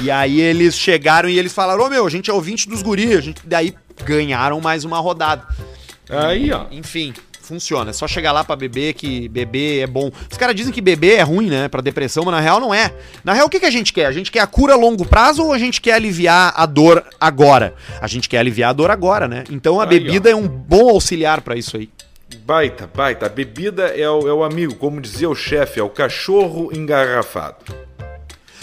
[0.00, 2.82] E aí eles chegaram e eles falaram, ô oh, meu, a gente é ouvinte dos
[2.82, 3.16] guris.
[3.16, 5.46] A gente, daí ganharam mais uma rodada.
[6.08, 6.66] Aí, ó.
[6.70, 7.12] Enfim,
[7.46, 7.90] funciona.
[7.90, 10.10] É só chegar lá para beber que beber é bom.
[10.30, 12.92] Os caras dizem que beber é ruim, né, para depressão, mas na real não é.
[13.24, 14.06] Na real o que, que a gente quer?
[14.06, 17.04] A gente quer a cura a longo prazo ou a gente quer aliviar a dor
[17.20, 17.74] agora?
[18.00, 19.44] A gente quer aliviar a dor agora, né?
[19.50, 20.32] Então a aí, bebida ó.
[20.32, 21.88] é um bom auxiliar para isso aí.
[22.44, 23.26] Baita, baita.
[23.26, 27.64] A bebida é o, é o amigo, como dizia o chefe, é o cachorro engarrafado.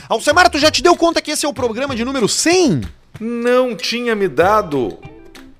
[0.09, 2.81] Alcemar, tu já te deu conta que esse é o programa de número 100?
[3.19, 4.97] Não tinha me dado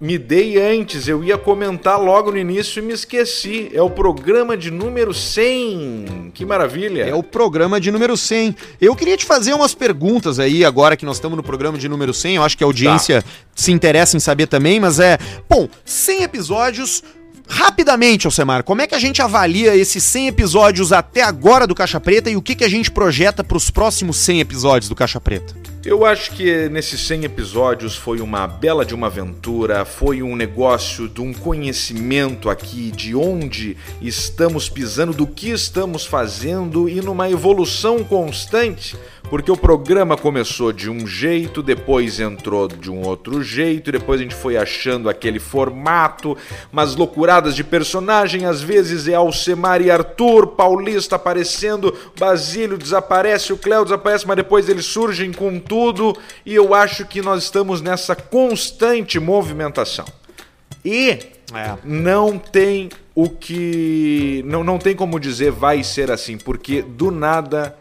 [0.04, 3.72] me dei antes, eu ia comentar logo no início e me esqueci.
[3.74, 6.32] É o programa de número 100.
[6.34, 7.04] Que maravilha.
[7.04, 8.54] É o programa de número 100.
[8.82, 12.14] Eu queria te fazer umas perguntas aí, agora que nós estamos no programa de número
[12.14, 12.36] 100.
[12.36, 13.30] Eu acho que a audiência tá.
[13.56, 15.18] se interessa em saber também, mas é.
[15.50, 17.02] Bom, 100 episódios.
[17.48, 22.00] Rapidamente, Alcemar, como é que a gente avalia esses 100 episódios até agora do Caixa
[22.00, 25.20] Preta e o que, que a gente projeta para os próximos 100 episódios do Caixa
[25.20, 25.54] Preta?
[25.86, 31.10] Eu acho que nesses 100 episódios foi uma bela de uma aventura, foi um negócio
[31.10, 38.02] de um conhecimento aqui de onde estamos pisando, do que estamos fazendo e numa evolução
[38.02, 38.96] constante
[39.34, 44.24] porque o programa começou de um jeito, depois entrou de um outro jeito, depois a
[44.24, 46.38] gente foi achando aquele formato,
[46.72, 53.58] umas loucuradas de personagem, às vezes é Alcemar e Arthur, Paulista aparecendo, Basílio desaparece, o
[53.58, 56.16] Cléo desaparece, mas depois eles surgem com tudo,
[56.46, 60.06] e eu acho que nós estamos nessa constante movimentação.
[60.86, 61.76] E é.
[61.84, 64.44] não tem o que.
[64.46, 67.76] Não, não tem como dizer vai ser assim, porque do nada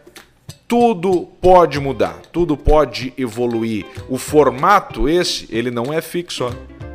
[0.73, 3.85] tudo pode mudar, tudo pode evoluir.
[4.09, 6.45] O formato esse, ele não é fixo.
[6.45, 6.51] Ó.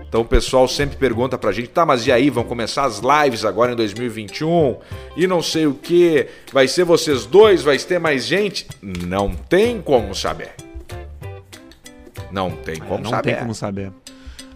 [0.08, 3.44] Então o pessoal sempre pergunta pra gente, tá, mas e aí, vão começar as lives
[3.44, 4.78] agora em 2021?
[5.16, 8.66] E não sei o que, vai ser vocês dois, vai ter mais gente?
[8.82, 10.50] Não tem como saber.
[12.32, 13.30] Não tem como não saber.
[13.30, 13.92] Não tem como saber.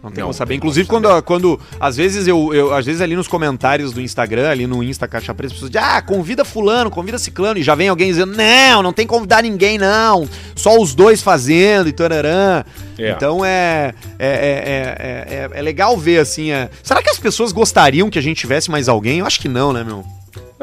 [0.03, 0.55] Não tem como saber.
[0.55, 1.23] Inclusive, quando, saber.
[1.23, 1.61] quando.
[1.79, 2.75] Às vezes eu, eu.
[2.75, 5.87] Às vezes ali nos comentários do Instagram, ali no Insta Caixa Preta, as pessoas dizem,
[5.87, 7.59] ah, convida fulano, convida ciclano.
[7.59, 10.29] E já vem alguém dizendo, não, não tem que convidar ninguém, não.
[10.57, 12.65] Só os dois fazendo e tararã.
[12.99, 13.11] É.
[13.11, 16.49] Então é é, é, é, é, legal ver, assim.
[16.83, 19.21] Será que as pessoas gostariam que a gente tivesse mais alguém?
[19.21, 20.05] Eu acho que não, né, meu?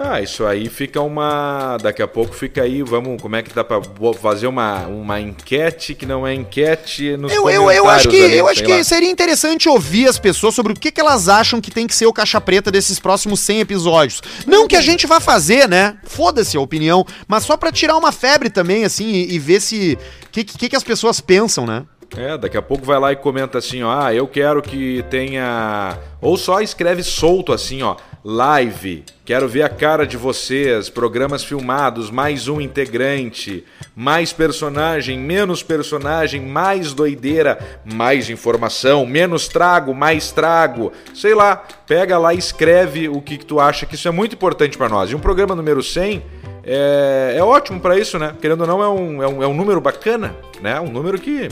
[0.01, 1.77] Ah, isso aí fica uma.
[1.81, 3.21] Daqui a pouco fica aí, vamos.
[3.21, 3.81] Como é que dá pra
[4.21, 8.37] fazer uma, uma enquete que não é enquete nos eu, eu, eu acho que ali,
[8.37, 11.69] Eu acho que seria interessante ouvir as pessoas sobre o que, que elas acham que
[11.69, 14.21] tem que ser o Caixa Preta desses próximos 100 episódios.
[14.47, 15.97] Não que a gente vá fazer, né?
[16.03, 19.97] Foda-se a opinião, mas só pra tirar uma febre também, assim, e, e ver se.
[20.25, 21.83] O que, que, que as pessoas pensam, né?
[22.17, 25.97] É, daqui a pouco vai lá e comenta assim, ó, ah, eu quero que tenha.
[26.21, 32.11] Ou só escreve solto assim, ó live, quero ver a cara de vocês, programas filmados,
[32.11, 33.63] mais um integrante,
[33.95, 40.91] mais personagem, menos personagem, mais doideira, mais informação, menos trago, mais trago.
[41.13, 44.35] Sei lá, pega lá e escreve o que, que tu acha que isso é muito
[44.35, 45.09] importante para nós.
[45.09, 46.21] E um programa número 100
[46.65, 48.35] é, é ótimo para isso, né?
[48.41, 50.77] Querendo ou não, é um, é, um, é um número bacana, né?
[50.81, 51.47] Um número que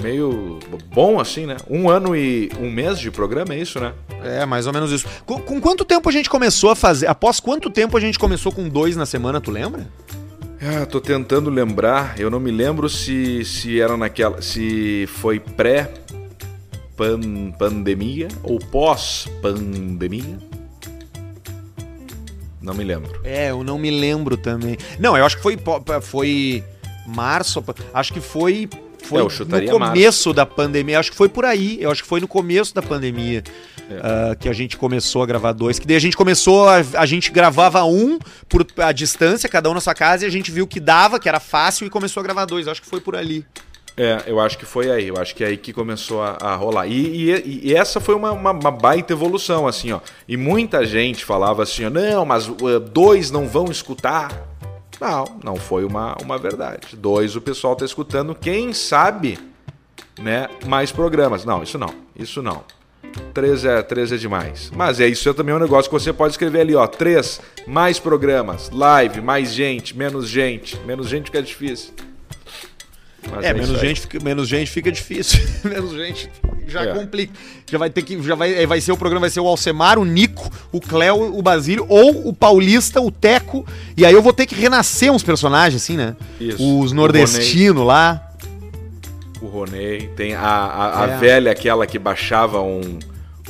[0.00, 0.58] meio
[0.92, 1.56] bom assim, né?
[1.70, 3.92] Um ano e um mês de programa, é isso, né?
[4.22, 5.06] É, mais ou menos isso.
[5.24, 7.06] Com, com, quanto tempo a gente começou a fazer?
[7.06, 9.86] Após quanto tempo a gente começou com dois na semana, tu lembra?
[10.60, 12.18] Ah, tô tentando lembrar.
[12.18, 14.42] Eu não me lembro se, se era naquela.
[14.42, 15.92] se foi pré
[16.96, 20.38] -pan pandemia ou pós pandemia.
[22.60, 23.20] Não me lembro.
[23.22, 24.78] É, eu não me lembro também.
[24.98, 25.58] Não, eu acho que foi
[26.00, 26.64] foi
[27.06, 28.68] março, acho que foi
[29.04, 32.20] foi é, no começo da pandemia, acho que foi por aí, eu acho que foi
[32.20, 33.42] no começo da pandemia
[33.90, 34.32] é.
[34.32, 35.78] uh, que a gente começou a gravar dois.
[35.78, 39.74] Que daí a gente começou, a, a gente gravava um por a distância, cada um
[39.74, 42.24] na sua casa, e a gente viu que dava, que era fácil, e começou a
[42.24, 42.68] gravar dois.
[42.68, 43.44] Acho que foi por ali.
[43.96, 46.56] É, eu acho que foi aí, eu acho que é aí que começou a, a
[46.56, 46.88] rolar.
[46.88, 50.00] E, e, e, essa foi uma, uma, uma, baita evolução, assim, ó.
[50.26, 54.53] E muita gente falava assim, ó, não, mas uh, dois não vão escutar.
[55.04, 56.96] Não, não foi uma, uma verdade.
[56.96, 59.38] Dois, o pessoal está escutando, quem sabe,
[60.18, 61.44] né, mais programas.
[61.44, 62.64] Não, isso não, isso não.
[63.34, 64.70] três é, três é demais.
[64.74, 66.86] Mas é isso é também um negócio que você pode escrever ali, ó.
[66.86, 70.80] Três, mais programas, live, mais gente, menos gente.
[70.86, 71.92] Menos gente fica difícil.
[73.30, 75.40] Mas é, é menos gente, fica, menos gente fica difícil.
[75.64, 76.30] menos gente
[76.66, 76.94] já é.
[76.94, 77.32] complica.
[77.70, 78.22] Já vai ter que.
[78.22, 81.36] Já vai, é, vai ser o programa, vai ser o Alcemar, o Nico, o Cléo,
[81.36, 83.66] o Basílio, ou o Paulista, o Teco.
[83.96, 86.16] E aí eu vou ter que renascer uns personagens, assim, né?
[86.40, 86.80] Isso.
[86.80, 88.30] Os nordestinos lá.
[89.40, 90.08] O Ronei.
[90.16, 91.18] Tem a, a, a é.
[91.18, 92.98] velha, aquela que baixava um.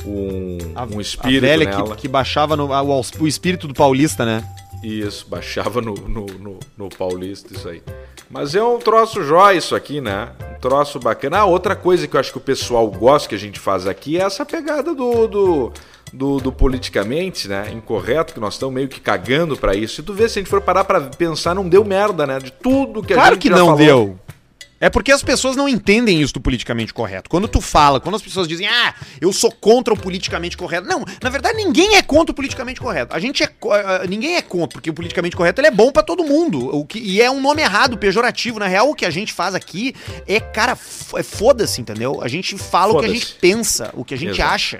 [0.05, 1.45] Um, a, um espírito.
[1.45, 4.43] A velha que, que, baixava no, o, o espírito do Paulista, né?
[4.83, 7.81] Isso, baixava no, no, no, no Paulista, isso aí.
[8.29, 10.29] Mas é um troço jóia isso aqui, né?
[10.55, 11.39] Um troço bacana.
[11.39, 14.17] Ah, outra coisa que eu acho que o pessoal gosta que a gente faz aqui
[14.17, 15.71] é essa pegada do, do,
[16.11, 17.69] do, do politicamente, né?
[17.71, 20.01] Incorreto, que nós estamos meio que cagando para isso.
[20.01, 22.39] E tu vê, se a gente for parar pra pensar, não deu merda, né?
[22.39, 23.77] De tudo que a claro gente que não falou.
[23.77, 24.19] deu.
[24.79, 27.29] É porque as pessoas não entendem isso do politicamente correto.
[27.29, 30.87] Quando tu fala, quando as pessoas dizem, ah, eu sou contra o politicamente correto.
[30.87, 33.15] Não, na verdade ninguém é contra o politicamente correto.
[33.15, 33.47] A gente é.
[33.47, 36.75] Uh, ninguém é contra, porque o politicamente correto ele é bom para todo mundo.
[36.75, 38.59] O que, e é um nome errado, pejorativo.
[38.59, 39.95] Na real, o que a gente faz aqui
[40.27, 40.77] é, cara,
[41.15, 42.21] é foda-se, entendeu?
[42.21, 44.53] A gente fala o que a gente pensa, o que a gente Exato.
[44.53, 44.79] acha.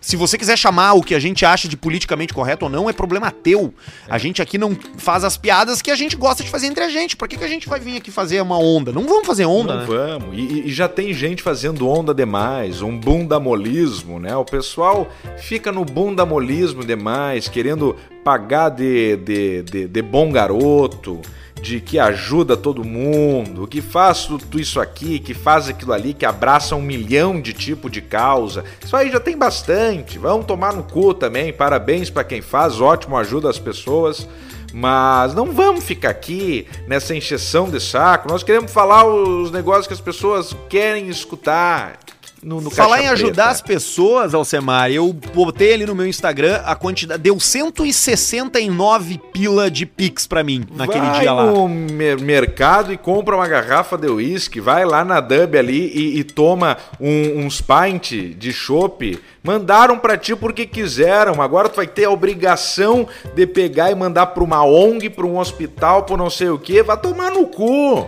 [0.00, 2.92] Se você quiser chamar o que a gente acha de politicamente correto ou não, é
[2.92, 3.74] problema teu.
[4.08, 6.88] A gente aqui não faz as piadas que a gente gosta de fazer entre a
[6.88, 7.16] gente.
[7.16, 8.92] Por que, que a gente vai vir aqui fazer uma onda?
[8.92, 9.86] Não vamos fazer onda, não né?
[9.86, 10.38] vamos.
[10.38, 14.34] E, e, já tem gente fazendo onda demais, um bundamolismo, né?
[14.36, 17.94] O pessoal fica no bundamolismo demais, querendo
[18.24, 21.20] pagar de, de, de, de bom garoto
[21.60, 26.24] de que ajuda todo mundo, que faz tudo isso aqui, que faz aquilo ali, que
[26.24, 28.64] abraça um milhão de tipo de causa.
[28.84, 30.18] Isso aí já tem bastante.
[30.18, 31.52] Vamos tomar no cu também.
[31.52, 34.26] Parabéns para quem faz, ótimo, ajuda as pessoas.
[34.72, 38.28] Mas não vamos ficar aqui nessa encheção de saco.
[38.28, 41.98] Nós queremos falar os negócios que as pessoas querem escutar.
[42.42, 43.50] No, no Falar em ajudar preta.
[43.50, 47.22] as pessoas, Alcemar, eu botei ali no meu Instagram a quantidade.
[47.22, 51.44] Deu 169 pila de Pix pra mim naquele vai dia lá.
[51.46, 56.24] no mercado e compra uma garrafa de uísque, vai lá na Dub ali e, e
[56.24, 59.18] toma um, uns pint de chopp.
[59.42, 61.40] Mandaram para ti porque quiseram.
[61.40, 65.38] Agora tu vai ter a obrigação de pegar e mandar pra uma ONG, pra um
[65.38, 66.82] hospital, pra não sei o que.
[66.82, 68.06] Vai tomar no cu.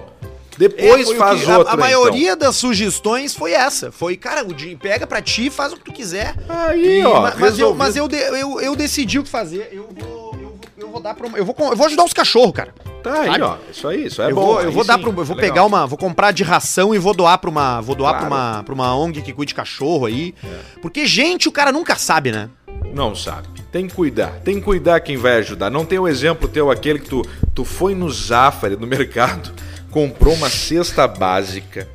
[0.56, 1.70] Depois é, faz outra.
[1.70, 2.48] A, a maioria então.
[2.48, 3.90] das sugestões foi essa.
[3.90, 6.34] Foi, cara, o Jim pega pra ti, faz o que tu quiser.
[6.48, 7.32] Aí, e, ó.
[7.38, 9.70] Mas, eu, mas eu, eu, eu, decidi o que fazer.
[9.72, 11.26] Eu vou, eu, eu vou dar pra.
[11.28, 12.74] Eu vou, eu vou ajudar os cachorros, cara.
[13.02, 13.42] Tá aí, sabe?
[13.42, 13.56] ó.
[13.70, 14.44] Isso aí, isso é eu bom.
[14.44, 15.66] Vou, eu vou dar pro, eu vou é pegar legal.
[15.66, 18.26] uma, vou comprar de ração e vou doar para uma, vou doar claro.
[18.26, 20.34] para uma, para uma ONG que cuide de cachorro aí.
[20.44, 20.80] É.
[20.80, 22.48] Porque gente, o cara nunca sabe, né?
[22.94, 23.48] Não sabe.
[23.72, 24.32] Tem que cuidar.
[24.44, 25.70] Tem que cuidar quem vai ajudar.
[25.70, 27.22] Não tem o um exemplo teu aquele que tu,
[27.54, 29.52] tu foi no Zafari, no mercado
[29.92, 31.86] comprou uma cesta básica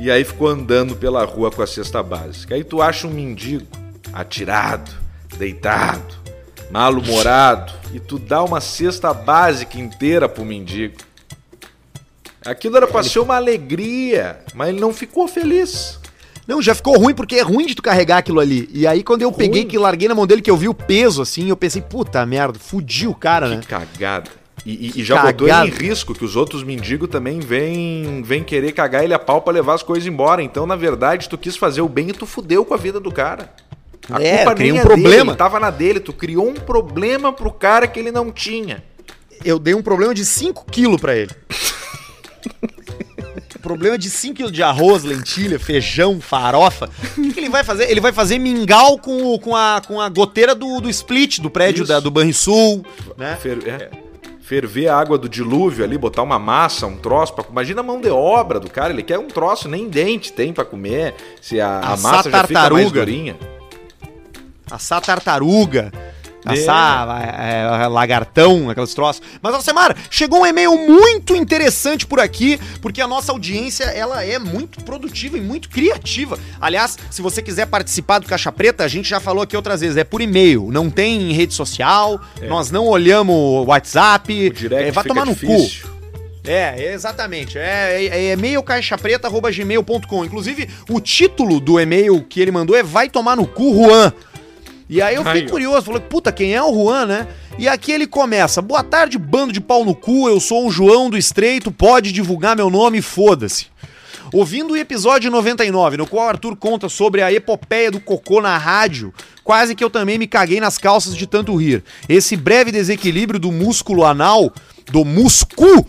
[0.00, 2.54] e aí ficou andando pela rua com a cesta básica.
[2.54, 3.66] Aí tu acha um mendigo
[4.12, 4.90] atirado,
[5.36, 6.14] deitado,
[6.70, 10.96] mal-humorado e tu dá uma cesta básica inteira pro mendigo.
[12.44, 16.00] Aquilo era pra ser uma alegria, mas ele não ficou feliz.
[16.46, 18.68] Não, já ficou ruim porque é ruim de tu carregar aquilo ali.
[18.72, 19.38] E aí quando eu ruim.
[19.38, 22.24] peguei que larguei na mão dele que eu vi o peso assim, eu pensei, puta
[22.26, 23.60] merda, fudi o cara, que né?
[23.60, 24.43] Que cagada.
[24.64, 25.44] E, e, já Cagado.
[25.44, 29.18] botou ele em risco que os outros mendigos também vêm vem querer cagar ele a
[29.18, 30.42] pau pra levar as coisas embora.
[30.42, 33.12] Então, na verdade, tu quis fazer o bem e tu fudeu com a vida do
[33.12, 33.52] cara.
[34.10, 35.24] A é, culpa nem um é problema.
[35.24, 36.00] Dele, tava na dele.
[36.00, 38.82] Tu criou um problema pro cara que ele não tinha.
[39.44, 41.30] Eu dei um problema de 5 quilos pra ele.
[43.62, 46.90] problema de 5 kg de arroz, lentilha, feijão, farofa.
[47.16, 47.90] O que, que, ele vai fazer?
[47.90, 51.86] Ele vai fazer mingau com, com, a, com a goteira do, do split, do prédio
[51.86, 52.84] da, do Banrisul.
[53.16, 53.36] Né?
[53.40, 54.03] Fer é.
[54.44, 57.32] Ferver a água do dilúvio ali, botar uma massa, um troço.
[57.32, 57.44] Pra...
[57.50, 60.66] Imagina a mão de obra do cara, ele quer um troço, nem dente tem para
[60.66, 63.36] comer, se a, a massa já fica mais durinha.
[64.70, 65.90] Assar tartaruga.
[66.44, 69.22] Caçar, é, é, lagartão, aqueles troços.
[69.40, 74.38] Mas, Alcemar, chegou um e-mail muito interessante por aqui, porque a nossa audiência, ela é
[74.38, 76.38] muito produtiva e muito criativa.
[76.60, 79.96] Aliás, se você quiser participar do Caixa Preta, a gente já falou aqui outras vezes,
[79.96, 82.46] é por e-mail, não tem rede social, é.
[82.46, 85.88] nós não olhamos WhatsApp, é, vai tomar no difícil.
[85.88, 85.94] cu.
[86.46, 87.56] É, exatamente.
[87.56, 90.24] É, é, é e-mail caixapreta.gmail.com.
[90.24, 94.12] Inclusive, o título do e-mail que ele mandou é Vai Tomar no Cu, Juan.
[94.88, 97.28] E aí eu fiquei curioso, falei, puta, quem é o Juan, né?
[97.58, 101.08] E aqui ele começa: Boa tarde, bando de pau no cu, eu sou um João
[101.08, 103.66] do Estreito, pode divulgar meu nome, foda-se.
[104.32, 109.14] Ouvindo o episódio 99, no qual Arthur conta sobre a epopeia do cocô na rádio,
[109.44, 111.84] quase que eu também me caguei nas calças de tanto rir.
[112.08, 114.52] Esse breve desequilíbrio do músculo anal
[114.90, 115.86] do músculo,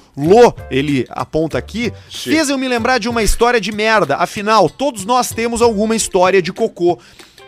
[0.72, 2.32] ele aponta aqui, Sim.
[2.32, 4.16] fez eu me lembrar de uma história de merda.
[4.18, 7.00] Afinal, todos nós temos alguma história de cocô.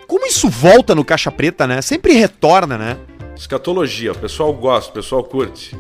[0.08, 1.82] Como isso volta no Caixa Preta, né?
[1.82, 2.98] Sempre retorna, né?
[3.36, 5.76] Escatologia, o pessoal gosta, o pessoal curte.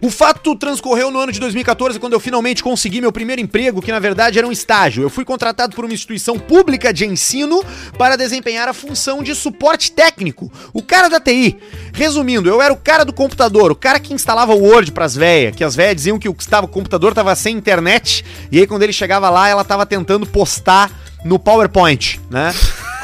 [0.00, 3.90] O fato transcorreu no ano de 2014, quando eu finalmente consegui meu primeiro emprego, que
[3.90, 5.02] na verdade era um estágio.
[5.02, 7.64] Eu fui contratado por uma instituição pública de ensino
[7.96, 11.56] para desempenhar a função de suporte técnico, o cara da TI.
[11.92, 15.56] Resumindo, eu era o cara do computador, o cara que instalava o Word pras velhas,
[15.56, 18.82] que as velhas diziam que o, estava, o computador estava sem internet, e aí quando
[18.82, 20.90] ele chegava lá, ela estava tentando postar
[21.24, 22.52] no PowerPoint, né?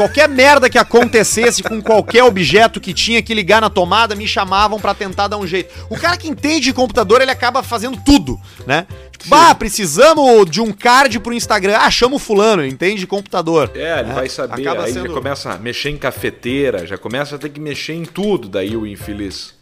[0.01, 4.81] Qualquer merda que acontecesse com qualquer objeto que tinha que ligar na tomada, me chamavam
[4.81, 5.75] para tentar dar um jeito.
[5.91, 8.87] O cara que entende de computador, ele acaba fazendo tudo, né?
[9.13, 11.77] Tipo, bah, precisamos de um card pro Instagram.
[11.79, 13.71] Ah, chama o fulano, entende de computador.
[13.75, 17.37] É, ele vai saber, Acaba aí sendo- já começa a mexer em cafeteira, já começa
[17.37, 19.53] a ter que mexer em tudo, daí o infeliz.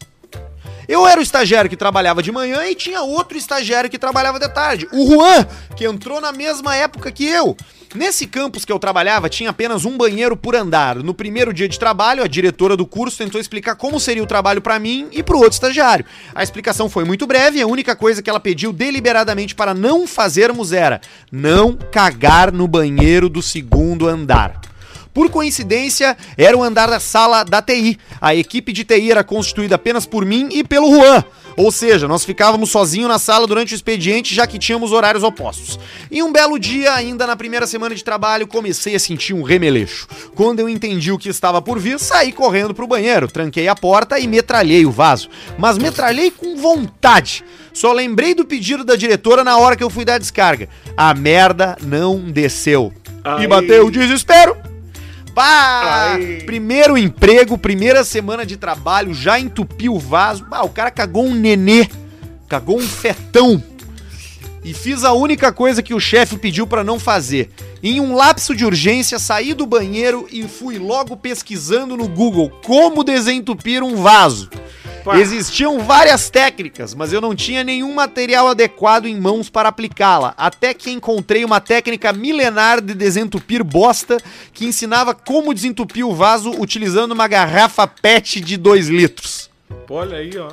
[0.89, 4.49] Eu era o estagiário que trabalhava de manhã e tinha outro estagiário que trabalhava de
[4.49, 4.87] tarde.
[4.91, 7.55] O Juan, que entrou na mesma época que eu.
[7.93, 10.95] Nesse campus que eu trabalhava, tinha apenas um banheiro por andar.
[10.95, 14.63] No primeiro dia de trabalho, a diretora do curso tentou explicar como seria o trabalho
[14.63, 16.05] pra mim e pro outro estagiário.
[16.33, 20.07] A explicação foi muito breve e a única coisa que ela pediu deliberadamente para não
[20.07, 20.99] fazermos era
[21.31, 24.59] não cagar no banheiro do segundo andar.
[25.19, 27.99] Por coincidência, era o andar da sala da TI.
[28.21, 31.25] A equipe de TI era constituída apenas por mim e pelo Juan.
[31.57, 35.77] Ou seja, nós ficávamos sozinhos na sala durante o expediente, já que tínhamos horários opostos.
[36.09, 40.07] E um belo dia, ainda na primeira semana de trabalho, comecei a sentir um remeleixo.
[40.35, 44.17] Quando eu entendi o que estava por vir, saí correndo pro banheiro, tranquei a porta
[44.19, 45.29] e metralhei o vaso.
[45.57, 47.43] Mas metralhei com vontade.
[47.73, 50.69] Só lembrei do pedido da diretora na hora que eu fui dar a descarga.
[50.95, 52.93] A merda não desceu.
[53.05, 53.47] E Ai.
[53.47, 54.68] bateu o desespero.
[55.39, 56.15] Pá!
[56.15, 56.43] Ai.
[56.45, 60.45] Primeiro emprego, primeira semana de trabalho, já entupiu o vaso.
[60.51, 61.87] Ah, o cara cagou um nenê,
[62.49, 63.63] cagou um fetão.
[64.65, 67.49] E fiz a única coisa que o chefe pediu pra não fazer.
[67.81, 73.01] Em um lapso de urgência, saí do banheiro e fui logo pesquisando no Google como
[73.01, 74.49] desentupir um vaso.
[75.17, 80.33] Existiam várias técnicas, mas eu não tinha nenhum material adequado em mãos para aplicá-la.
[80.37, 84.17] Até que encontrei uma técnica milenar de desentupir bosta
[84.53, 89.49] que ensinava como desentupir o vaso utilizando uma garrafa PET de 2 litros.
[89.89, 90.49] Olha aí, ó.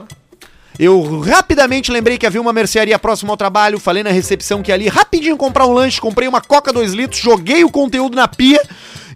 [0.79, 4.89] Eu rapidamente lembrei que havia uma mercearia próxima ao trabalho, falei na recepção que ali
[4.89, 8.63] rapidinho comprar um lanche, comprei uma coca 2 litros, joguei o conteúdo na pia,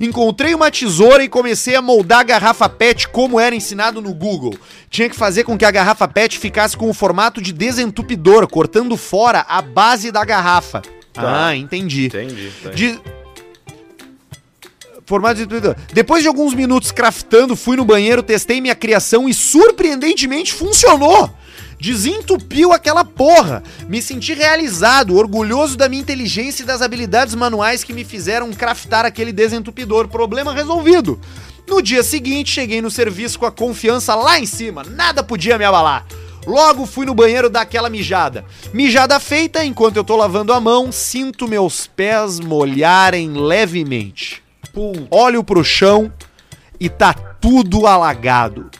[0.00, 4.54] encontrei uma tesoura e comecei a moldar a garrafa PET como era ensinado no Google.
[4.88, 8.96] Tinha que fazer com que a garrafa PET ficasse com o formato de desentupidor, cortando
[8.96, 10.80] fora a base da garrafa.
[11.12, 11.48] Tá.
[11.48, 12.06] Ah, entendi.
[12.06, 12.50] Entendi.
[12.60, 12.92] entendi.
[12.92, 13.00] De...
[15.04, 15.76] Formato de desentupidor.
[15.92, 21.28] Depois de alguns minutos craftando, fui no banheiro, testei minha criação e surpreendentemente funcionou.
[21.80, 23.62] Desentupiu aquela porra.
[23.88, 29.06] Me senti realizado, orgulhoso da minha inteligência e das habilidades manuais que me fizeram craftar
[29.06, 30.06] aquele desentupidor.
[30.08, 31.18] Problema resolvido.
[31.66, 34.82] No dia seguinte, cheguei no serviço com a confiança lá em cima.
[34.84, 36.04] Nada podia me abalar.
[36.46, 38.44] Logo fui no banheiro dar aquela mijada.
[38.72, 44.42] Mijada feita, enquanto eu tô lavando a mão, sinto meus pés molharem levemente.
[45.10, 46.12] Olho pro chão
[46.78, 48.70] e tá tudo alagado.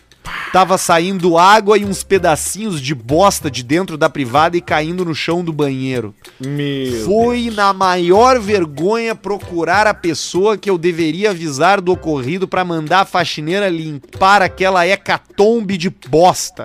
[0.52, 5.14] Tava saindo água e uns pedacinhos de bosta de dentro da privada e caindo no
[5.14, 6.12] chão do banheiro.
[6.40, 12.64] Meu Fui na maior vergonha procurar a pessoa que eu deveria avisar do ocorrido pra
[12.64, 16.64] mandar a faxineira limpar aquela hecatombe de bosta.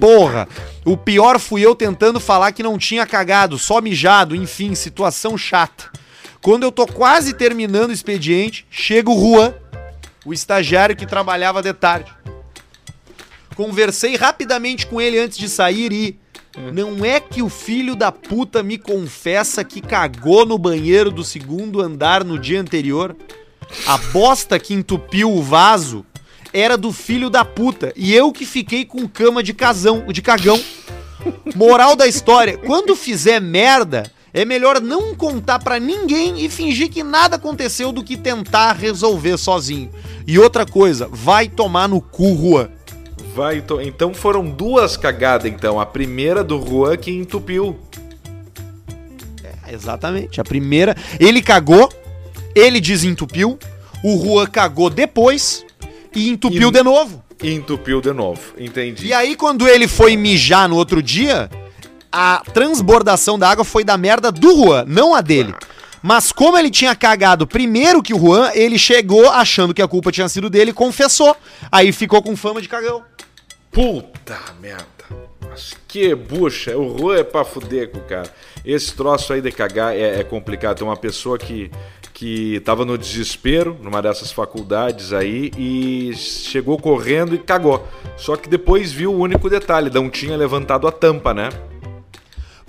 [0.00, 0.48] Porra,
[0.84, 5.84] o pior fui eu tentando falar que não tinha cagado, só mijado, enfim, situação chata.
[6.42, 9.54] Quando eu tô quase terminando o expediente, chega o Juan,
[10.26, 12.10] o estagiário que trabalhava de tarde.
[13.54, 16.18] Conversei rapidamente com ele antes de sair e.
[16.72, 21.80] Não é que o filho da puta me confessa que cagou no banheiro do segundo
[21.80, 23.16] andar no dia anterior?
[23.86, 26.06] A bosta que entupiu o vaso
[26.52, 30.60] era do filho da puta e eu que fiquei com cama de casão, de cagão.
[31.56, 37.02] Moral da história: quando fizer merda, é melhor não contar pra ninguém e fingir que
[37.02, 39.90] nada aconteceu do que tentar resolver sozinho.
[40.26, 42.70] E outra coisa, vai tomar no cu, Juan.
[43.34, 45.80] Vai, to- então foram duas cagadas, então.
[45.80, 47.76] A primeira do Juan que entupiu.
[49.70, 50.40] Exatamente.
[50.40, 51.88] A primeira, ele cagou,
[52.54, 53.58] ele desentupiu,
[54.02, 55.64] o Juan cagou depois
[56.14, 57.22] e entupiu E- de novo.
[57.42, 58.40] E entupiu de novo.
[58.56, 59.06] Entendi.
[59.08, 61.50] E aí, quando ele foi mijar no outro dia,
[62.12, 65.52] a transbordação da água foi da merda do Juan, não a dele.
[66.00, 70.12] Mas como ele tinha cagado primeiro que o Juan, ele chegou achando que a culpa
[70.12, 71.34] tinha sido dele e confessou.
[71.72, 73.02] Aí ficou com fama de cagão.
[73.74, 74.84] Puta merda.
[75.48, 76.78] Mas que bucha.
[76.78, 78.32] O Juan é pra fuder com o cara.
[78.64, 80.78] Esse troço aí de cagar é, é complicado.
[80.78, 81.72] Tem uma pessoa que,
[82.12, 87.84] que estava no desespero numa dessas faculdades aí e chegou correndo e cagou.
[88.16, 91.48] Só que depois viu o único detalhe, não tinha levantado a tampa, né?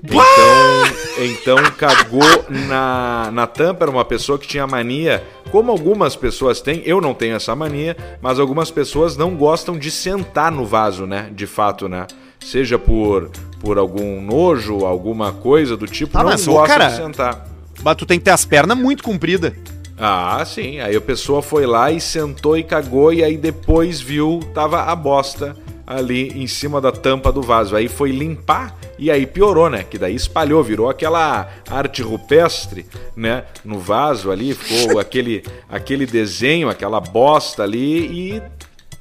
[0.08, 6.62] Então, então cagou na, na tampa, era uma pessoa que tinha mania, como algumas pessoas
[6.62, 11.06] têm, eu não tenho essa mania, mas algumas pessoas não gostam de sentar no vaso,
[11.06, 11.30] né?
[11.34, 12.06] De fato, né?
[12.40, 16.96] Seja por, por algum nojo, alguma coisa do tipo, Ah, não mas, gostam cara, de
[16.98, 17.48] sentar.
[17.84, 19.54] Mas tu tem que ter as pernas muito compridas.
[19.98, 20.80] Ah, sim.
[20.80, 24.96] Aí a pessoa foi lá e sentou e cagou, e aí depois viu, tava a
[24.96, 25.56] bosta
[25.86, 27.76] ali em cima da tampa do vaso.
[27.76, 29.84] Aí foi limpar e aí piorou, né?
[29.84, 33.44] Que daí espalhou, virou aquela arte rupestre, né?
[33.64, 38.42] No vaso ali, ficou aquele, aquele desenho, aquela bosta ali e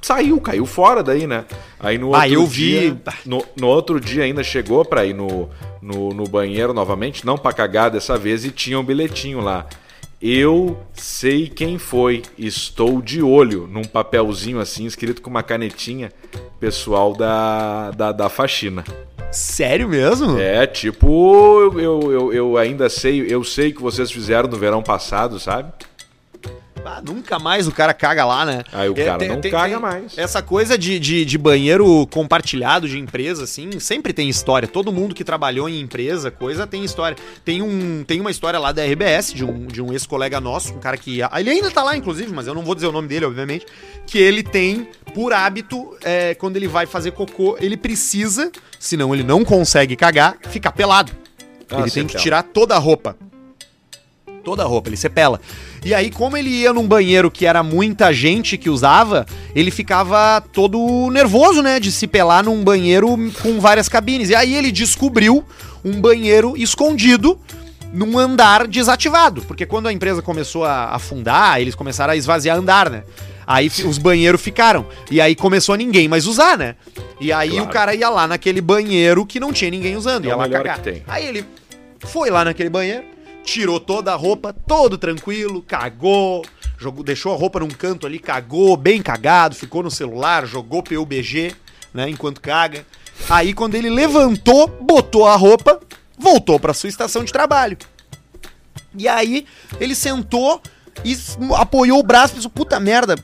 [0.01, 1.45] saiu, caiu fora daí, né?
[1.79, 2.79] Aí no Ah, outro eu vi.
[2.91, 5.49] dia, no, no outro dia ainda chegou pra ir no,
[5.81, 9.65] no, no banheiro novamente, não pra cagar dessa vez, e tinha um bilhetinho lá.
[10.27, 16.11] Eu sei quem foi, estou de olho num papelzinho assim, escrito com uma canetinha,
[16.59, 18.83] pessoal da, da, da faxina.
[19.31, 20.39] Sério mesmo?
[20.39, 24.81] É, tipo, eu, eu, eu, eu ainda sei, eu sei que vocês fizeram no verão
[24.81, 25.71] passado, sabe?
[26.87, 28.63] Ah, nunca mais o cara caga lá, né?
[28.71, 30.17] Aí o É, cara tem- não tem- caga tem- mais.
[30.17, 34.67] Essa coisa de, de, de banheiro compartilhado de empresa, assim, sempre tem história.
[34.67, 37.17] Todo mundo que trabalhou em empresa, coisa, tem história.
[37.43, 40.79] Tem, um, tem uma história lá da RBS, de um, de um ex-colega nosso, um
[40.79, 41.19] cara que.
[41.35, 43.65] Ele ainda tá lá, inclusive, mas eu não vou dizer o nome dele, obviamente.
[44.05, 49.23] Que ele tem, por hábito, é, quando ele vai fazer cocô, ele precisa, senão ele
[49.23, 51.11] não consegue cagar, ficar pelado.
[51.71, 52.23] Ah, ele tem que pela.
[52.23, 53.17] tirar toda a roupa.
[54.45, 55.41] Toda a roupa, ele se pela.
[55.83, 59.25] E aí, como ele ia num banheiro que era muita gente que usava,
[59.55, 61.79] ele ficava todo nervoso, né?
[61.79, 64.29] De se pelar num banheiro com várias cabines.
[64.29, 65.43] E aí ele descobriu
[65.83, 67.39] um banheiro escondido
[67.91, 69.41] num andar desativado.
[69.41, 73.03] Porque quando a empresa começou a afundar, eles começaram a esvaziar andar, né?
[73.47, 74.85] Aí os banheiros ficaram.
[75.09, 76.75] E aí começou ninguém mais usar, né?
[77.19, 77.65] E aí Claro.
[77.65, 80.25] o cara ia lá naquele banheiro que não tinha ninguém usando.
[80.25, 80.79] É ia lá cagar.
[81.07, 81.45] Aí ele
[81.99, 83.03] foi lá naquele banheiro,
[83.45, 86.43] tirou toda a roupa, todo tranquilo, cagou,
[86.77, 91.55] jogou, deixou a roupa num canto ali, cagou, bem cagado, ficou no celular, jogou PUBG,
[91.93, 92.85] né, enquanto caga.
[93.29, 95.79] Aí quando ele levantou, botou a roupa,
[96.17, 97.77] voltou pra sua estação de trabalho.
[98.97, 99.45] E aí
[99.79, 100.61] ele sentou
[101.03, 101.17] e
[101.55, 103.15] apoiou o braço pensou, puta merda,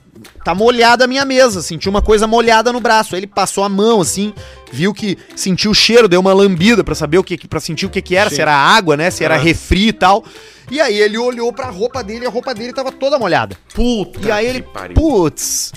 [0.43, 3.15] tá molhada a minha mesa, sentiu uma coisa molhada no braço.
[3.15, 4.33] Aí ele passou a mão assim,
[4.71, 7.89] viu que sentiu o cheiro, deu uma lambida pra saber o que para sentir o
[7.89, 8.37] que que era, Sim.
[8.37, 9.37] se era água, né, se era Ah.
[9.37, 10.23] refri e tal.
[10.69, 13.57] E aí ele olhou pra roupa dele, e a roupa dele tava toda molhada.
[13.73, 15.73] Puta E aí ele, putz,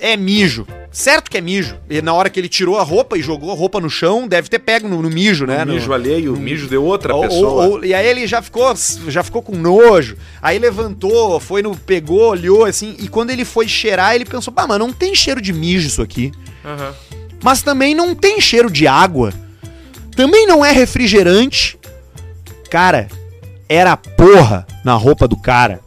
[0.00, 0.66] é mijo.
[0.92, 1.76] Certo que é mijo.
[1.88, 4.48] E na hora que ele tirou a roupa e jogou a roupa no chão, deve
[4.48, 5.64] ter pego no, no mijo, né?
[5.64, 7.66] No- mijo alheio, o mijo de outra ou- pessoa.
[7.66, 8.74] ou- e aí ele já ficou,
[9.06, 10.16] já ficou com nojo.
[10.42, 11.76] Aí levantou, foi no.
[11.76, 12.96] pegou, olhou assim.
[12.98, 16.02] E quando ele foi cheirar, ele pensou: pá, mas não tem cheiro de mijo isso
[16.02, 16.32] aqui.
[16.64, 16.92] Aham.
[17.42, 19.32] Mas também não tem cheiro de água.
[20.16, 21.78] Também não é refrigerante.
[22.68, 23.08] Cara,
[23.68, 25.80] era porra na roupa do cara.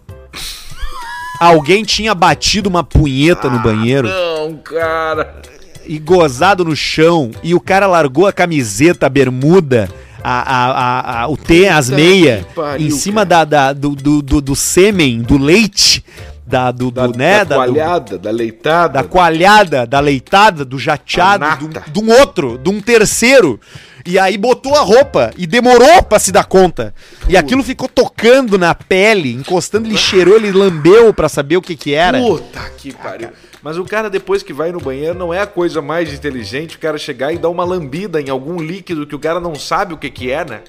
[1.44, 4.08] Alguém tinha batido uma punheta no banheiro.
[4.08, 5.42] Não, cara.
[5.86, 7.32] e gozado no chão.
[7.44, 9.90] E o cara largou a camiseta, a bermuda,
[10.24, 12.46] a, a, a, o T, as meias
[12.80, 16.04] em cima da, da- do, do, do, do sêmen, do leite,
[16.46, 18.94] da, do, Da, do, né, da da, do- coalhada, da leitada.
[19.02, 21.46] da coalhada, da leitada, do jateado,
[21.92, 23.60] de um- outro, de um terceiro.
[24.06, 26.94] E aí botou a roupa e demorou pra se dar conta.
[27.30, 31.74] E aquilo ficou tocando na pele, encostando, ele cheirou, ele lambeu pra saber o que
[31.76, 32.20] que era.
[32.20, 33.30] Puta que pariu.
[33.62, 36.80] Mas o cara, depois que vai no banheiro, não é a coisa mais inteligente o
[36.80, 39.98] cara chegar e dar uma lambida em algum líquido que o cara não sabe o
[39.98, 40.60] que, que é, né?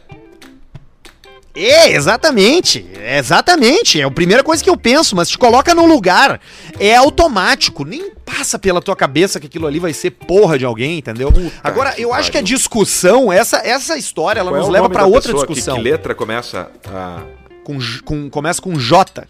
[1.55, 2.84] É, exatamente.
[2.98, 4.00] é Exatamente.
[4.00, 6.40] É a primeira coisa que eu penso, mas te coloca no lugar.
[6.80, 7.84] É automático.
[7.84, 11.32] Nem passa pela tua cabeça que aquilo ali vai ser porra de alguém, entendeu?
[11.62, 14.72] Agora, que eu acho que a discussão, essa, essa história, ela Qual é nos o
[14.72, 15.46] leva da outra pessoa?
[15.46, 15.76] Que- discussão.
[15.76, 17.22] Que, letra começa a
[17.62, 19.24] Com, com- começa com J.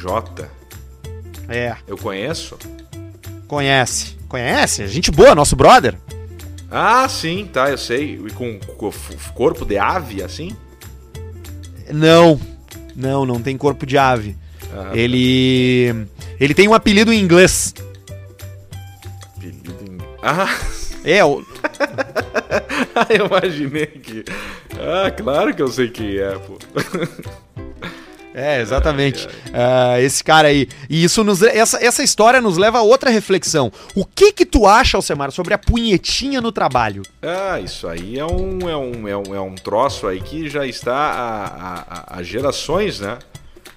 [0.00, 0.48] J?
[1.48, 2.56] É, Eu conheço?
[3.46, 4.16] conhece.
[4.28, 4.88] Conhece?
[4.88, 5.94] Gente boa, nosso brother.
[6.70, 8.18] Ah, sim, tá, eu sei.
[8.26, 8.90] E com, com
[9.34, 10.56] corpo de ave, assim?
[11.92, 12.40] Não.
[12.96, 14.36] Não, não tem corpo de ave.
[14.74, 16.06] Ah, Ele.
[16.40, 17.74] Ele tem um apelido em inglês.
[19.36, 20.48] apelido em- Ah,
[21.04, 21.44] É, o,
[23.10, 24.24] eu imaginei que.
[24.78, 26.58] Ah, claro que eu sei quem é, pô.
[28.34, 29.28] É, exatamente.
[29.52, 30.66] Ah, esse cara aí.
[30.88, 33.70] E isso nos, essa, essa história nos leva a outra reflexão.
[33.94, 37.02] O que que tu acha, Alcemar, sobre a punhetinha no trabalho?
[37.22, 40.66] Ah, isso aí é um, é um, é um, é um troço aí que já
[40.66, 43.18] está há- há- há gerações, né?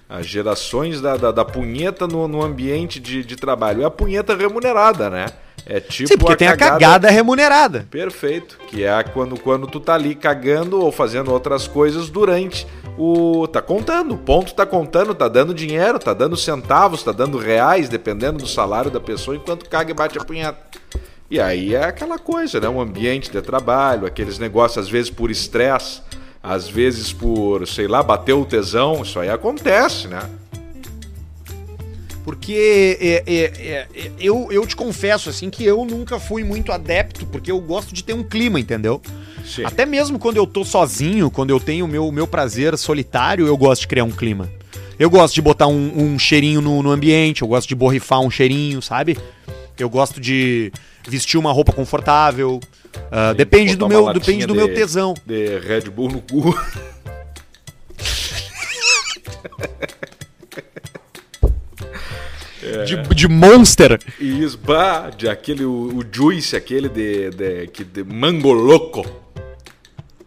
[0.07, 3.81] As gerações da, da, da punheta no, no ambiente de, de trabalho.
[3.81, 5.25] É a punheta remunerada, né?
[5.65, 7.87] É tipo Sim, porque tem a cagada remunerada.
[7.89, 8.57] Perfeito.
[8.67, 13.47] Que é quando, quando tu tá ali cagando ou fazendo outras coisas durante o.
[13.47, 14.13] Tá contando.
[14.13, 18.47] O ponto tá contando, tá dando dinheiro, tá dando centavos, tá dando reais, dependendo do
[18.47, 20.59] salário da pessoa, enquanto caga e bate a punheta.
[21.29, 22.69] E aí é aquela coisa, né?
[22.69, 26.01] Um ambiente de trabalho, aqueles negócios, às vezes por estresse,
[26.43, 29.01] às vezes por, sei lá, bater o tesão.
[29.01, 30.21] Isso aí acontece, né?
[32.25, 36.71] Porque é, é, é, é, eu, eu te confesso, assim, que eu nunca fui muito
[36.71, 38.99] adepto, porque eu gosto de ter um clima, entendeu?
[39.45, 39.63] Sim.
[39.63, 43.55] Até mesmo quando eu tô sozinho, quando eu tenho o meu, meu prazer solitário, eu
[43.55, 44.49] gosto de criar um clima.
[44.97, 48.31] Eu gosto de botar um, um cheirinho no, no ambiente, eu gosto de borrifar um
[48.31, 49.19] cheirinho, sabe?
[49.77, 50.71] Eu gosto de
[51.07, 52.59] vestir uma roupa confortável.
[52.95, 55.13] Uh, depende do meu, depende do de, meu tesão.
[55.23, 56.57] De Red Bull no cu.
[62.85, 63.99] de, de Monster.
[64.19, 69.05] Isso, bah, de aquele, o, o Juice, aquele de, de, de, de Mango Loco.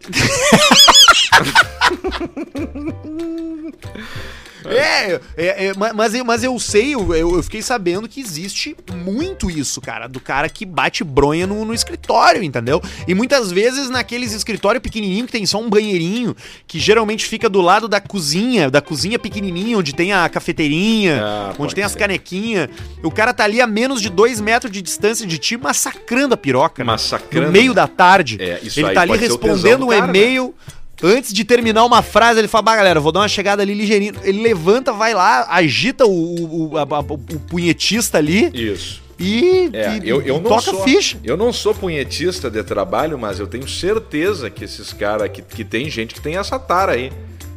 [4.65, 9.79] É, é, é, mas, mas eu sei, eu, eu fiquei sabendo que existe muito isso,
[9.79, 12.81] cara, do cara que bate bronha no, no escritório, entendeu?
[13.07, 16.35] E muitas vezes naqueles escritórios pequenininho que tem só um banheirinho,
[16.67, 21.53] que geralmente fica do lado da cozinha, da cozinha pequenininha, onde tem a cafeteirinha, ah,
[21.57, 22.69] onde tem as canequinhas.
[23.03, 26.37] O cara tá ali a menos de dois metros de distância de ti, massacrando a
[26.37, 26.83] piroca.
[26.83, 26.91] Né?
[26.91, 27.47] Massacrando.
[27.47, 28.37] No meio da tarde.
[28.39, 30.55] É, Ele tá ali respondendo um e-mail.
[30.57, 30.78] Né?
[31.01, 34.13] Antes de terminar uma frase, ele fala: Bah, galera, vou dar uma chegada ali ligeirinho.
[34.23, 38.51] Ele levanta, vai lá, agita o, o, a, a, o punhetista ali.
[38.53, 39.01] Isso.
[39.19, 41.17] E, é, e, eu, eu toca sou, ficha.
[41.23, 45.65] Eu não sou punhetista de trabalho, mas eu tenho certeza que esses caras, que, que
[45.65, 47.11] tem gente que tem essa tara aí,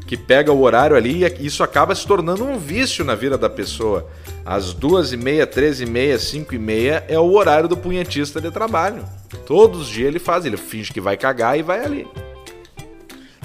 [0.07, 3.49] que pega o horário ali e isso acaba se tornando um vício na vida da
[3.49, 4.09] pessoa.
[4.45, 8.41] Às duas e meia, três e meia, cinco e meia é o horário do punhetista
[8.41, 9.05] de trabalho.
[9.47, 12.07] Todos os dias ele faz, ele finge que vai cagar e vai ali.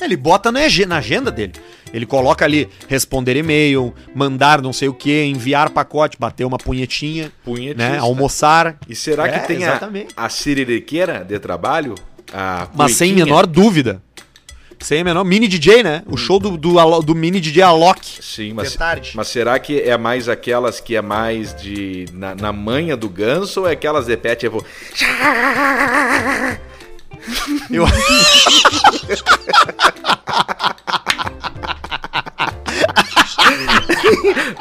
[0.02, 0.62] Ele bota na
[0.98, 1.54] agenda dele.
[1.94, 7.32] Ele coloca ali responder e-mail, mandar não sei o que, enviar pacote, bater uma punhetinha,
[7.76, 7.98] né?
[7.98, 8.78] Almoçar.
[8.88, 10.14] E será que é, tem exatamente.
[10.16, 11.96] a, a siririqueira de trabalho?
[12.34, 14.02] A Mas sem menor dúvida.
[14.80, 15.24] Sem menor.
[15.24, 16.04] Mini DJ, né?
[16.06, 16.18] O hum.
[16.18, 18.20] show do, do, do, mini DJ Alok.
[18.22, 18.78] Sim, mas,
[19.16, 22.06] mas será que é mais aquelas que é mais de.
[22.14, 24.46] na, na manha do ganso ou é aquelas de pet?
[24.46, 24.66] Eu vou.
[27.70, 27.86] Eu...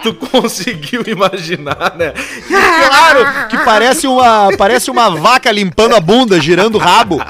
[0.03, 2.13] tu conseguiu imaginar, né?
[2.47, 7.21] Claro, que parece uma, parece uma vaca limpando a bunda, girando o rabo.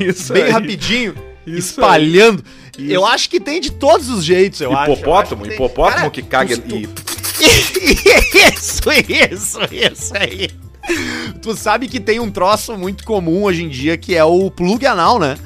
[0.00, 0.50] Isso Bem aí.
[0.50, 1.14] rapidinho,
[1.46, 2.44] Isso espalhando.
[2.78, 2.90] Isso.
[2.90, 5.00] Eu acho que tem de todos os jeitos, eu hipopótamo, acho.
[5.00, 6.88] Hipopótamo, hipopótamo que caga e...
[8.54, 10.48] isso, isso, isso aí
[11.40, 14.84] tu sabe que tem um troço muito comum hoje em dia que é o plug
[14.86, 15.36] anal, né?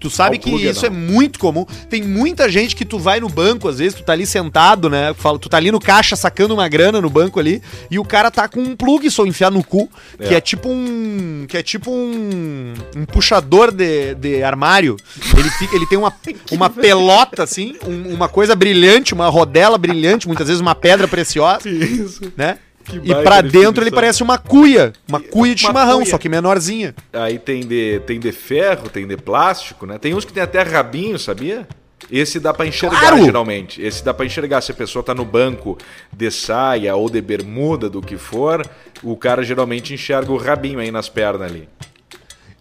[0.00, 1.66] Tu sabe oh, que isso é muito comum.
[1.90, 5.14] Tem muita gente que tu vai no banco, às vezes, tu tá ali sentado, né?
[5.40, 8.46] Tu tá ali no caixa sacando uma grana no banco ali, e o cara tá
[8.46, 10.28] com um plug só enfiar no cu, é.
[10.28, 11.46] que é tipo um.
[11.48, 12.74] que é tipo um.
[12.96, 14.96] um puxador de, de armário.
[15.36, 16.14] Ele, fica, ele tem uma,
[16.52, 21.68] uma pelota, assim, um, uma coisa brilhante, uma rodela brilhante, muitas vezes uma pedra preciosa.
[21.68, 22.32] Isso.
[22.36, 22.58] Né?
[23.02, 24.92] E pra dentro ele parece uma cuia.
[25.08, 26.10] Uma cuia de uma chimarrão, cuia.
[26.10, 26.94] só que menorzinha.
[27.12, 29.98] Aí tem de, tem de ferro, tem de plástico, né?
[29.98, 31.66] Tem uns que tem até rabinho, sabia?
[32.10, 33.24] Esse dá para enxergar claro.
[33.24, 33.82] geralmente.
[33.82, 35.76] Esse dá para enxergar se a pessoa tá no banco
[36.12, 38.64] de saia ou de bermuda, do que for,
[39.02, 41.68] o cara geralmente enxerga o rabinho aí nas pernas ali.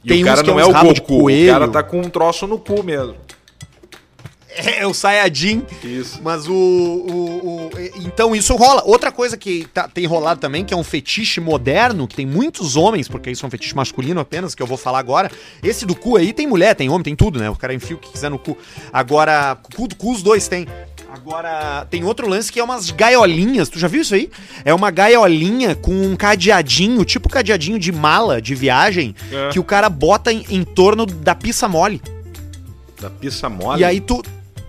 [0.03, 2.47] E Tem o cara não é, é o Goku, o cara tá com um troço
[2.47, 3.15] no cu mesmo.
[4.57, 5.63] É, o Sayajin.
[5.83, 6.19] Isso.
[6.23, 8.83] Mas o, o, o, Então isso rola.
[8.85, 12.75] Outra coisa que tá, tem rolado também, que é um fetiche moderno, que tem muitos
[12.75, 15.31] homens, porque isso é um fetiche masculino apenas, que eu vou falar agora.
[15.61, 17.49] Esse do cu aí tem mulher, tem homem, tem tudo, né?
[17.49, 18.57] O cara enfia o que quiser no cu.
[18.91, 20.67] Agora, cu, cu os dois tem.
[21.09, 23.69] Agora, tem outro lance que é umas gaiolinhas.
[23.69, 24.29] Tu já viu isso aí?
[24.65, 29.49] É uma gaiolinha com um cadeadinho, tipo cadeadinho de mala de viagem, é.
[29.49, 32.01] que o cara bota em, em torno da pista mole.
[32.99, 33.81] Da pista mole?
[33.81, 34.21] E aí tu,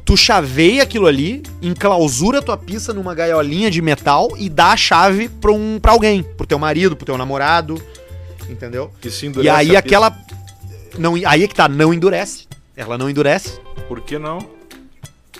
[0.08, 5.28] tu chaveia aquilo ali, enclausura tua pista numa gaiolinha de metal e dá a chave
[5.28, 7.78] pra, um, pra alguém, pro teu marido, pro teu namorado,
[8.48, 8.90] entendeu?
[9.04, 10.18] E, e aí aquela.
[10.98, 12.48] Não, aí é que tá, não endurece.
[12.74, 13.60] Ela não endurece.
[13.86, 14.38] Por que não?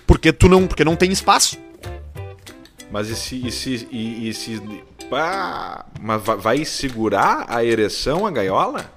[0.07, 0.67] Porque tu não.
[0.67, 1.57] Porque não tem espaço.
[2.93, 3.47] Mas e se.
[3.47, 4.61] E se, e, e se
[5.11, 8.93] ah, mas vai segurar a ereção, a gaiola?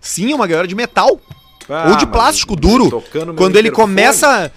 [0.00, 1.20] Sim, é uma gaiola de metal.
[1.68, 3.00] Ah, ou de plástico duro.
[3.36, 4.50] Quando ele começa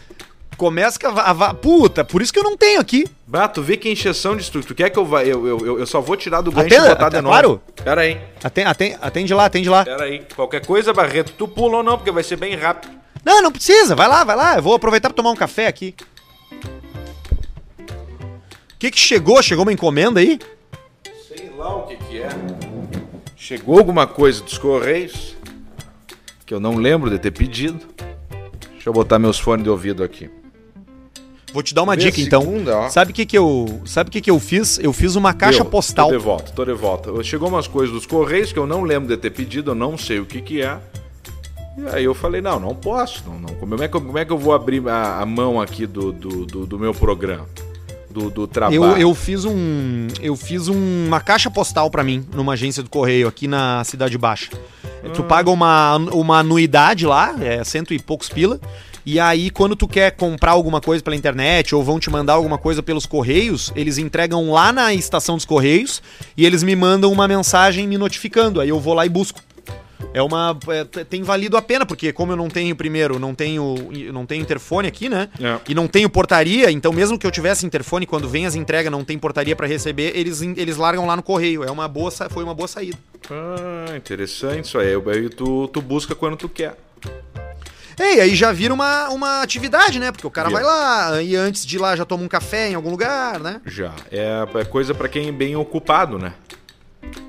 [0.61, 3.07] começa a, a va- Puta, por isso que eu não tenho aqui.
[3.25, 4.67] Bah, tu vê que é encheção de estrutura.
[4.67, 5.23] Tu quer que eu vá.
[5.23, 7.27] Eu, eu, eu, só vou tirar do gancho Atenda, e botar de novo.
[7.29, 7.61] claro.
[7.83, 9.83] Pera aí, Atende, atende, atende lá, atende lá.
[9.83, 10.23] pera aí.
[10.35, 12.93] Qualquer coisa, Barreto, tu pula ou não, porque vai ser bem rápido.
[13.25, 13.95] Não, não precisa.
[13.95, 14.57] Vai lá, vai lá.
[14.57, 15.95] Eu vou aproveitar pra tomar um café aqui.
[17.79, 19.41] O que que chegou?
[19.41, 20.39] Chegou uma encomenda aí?
[21.27, 22.29] Sei lá o que que é.
[23.35, 25.35] Chegou alguma coisa dos Correios
[26.45, 27.79] que eu não lembro de ter pedido.
[28.73, 30.29] Deixa eu botar meus fones de ouvido aqui.
[31.53, 32.41] Vou te dar uma Vê dica então.
[32.41, 32.89] segunda.
[32.89, 34.79] Sabe o que que eu, sabe que que eu fiz?
[34.79, 36.07] Eu fiz uma caixa Deu, postal.
[36.09, 37.23] Tô de volta, tô de volta.
[37.23, 40.19] Chegou umas coisas dos Correios que eu não lembro de ter pedido, eu não sei
[40.19, 40.77] o que que é.
[41.77, 43.23] E aí eu falei, não, não posso.
[43.25, 43.49] Não, não.
[43.55, 46.11] Como, é que, eu- como é que eu vou abrir a, a mão aqui do,
[46.11, 47.45] do, do, do meu programa?
[48.09, 48.83] Do, do trabalho.
[48.83, 52.89] Eu, eu fiz um, eu fiz um- uma caixa postal pra mim numa agência do
[52.89, 54.49] correio aqui na Cidade Baixa.
[55.13, 58.59] Tu paga uma, uma anuidade lá, é cento e poucos pila.
[59.05, 62.57] E aí, quando tu quer comprar alguma coisa pela internet ou vão te mandar alguma
[62.57, 66.01] coisa pelos correios, eles entregam lá na estação dos correios
[66.37, 68.61] e eles me mandam uma mensagem me notificando.
[68.61, 69.41] Aí eu vou lá e busco.
[70.13, 70.57] É uma.
[70.69, 73.75] é, tem valido a pena, porque como eu não tenho, primeiro, não tenho,
[74.11, 75.29] não tenho interfone aqui, né?
[75.39, 75.59] É.
[75.69, 79.05] E não tenho portaria, então mesmo que eu tivesse interfone, quando vem as entregas, não
[79.05, 81.63] tem portaria pra receber, eles, eles largam lá no correio.
[81.63, 82.97] É uma boa, foi uma boa saída.
[83.29, 84.93] Ah, interessante isso aí.
[84.93, 86.75] Aí tu, tu busca quando tu quer.
[88.01, 90.11] É, e aí já vira uma, uma atividade, né?
[90.11, 90.61] Porque o cara Vira.
[90.61, 93.61] vai lá e antes de ir lá já toma um café em algum lugar, né?
[93.65, 93.93] Já.
[94.11, 96.33] É, é coisa pra quem é bem ocupado, né?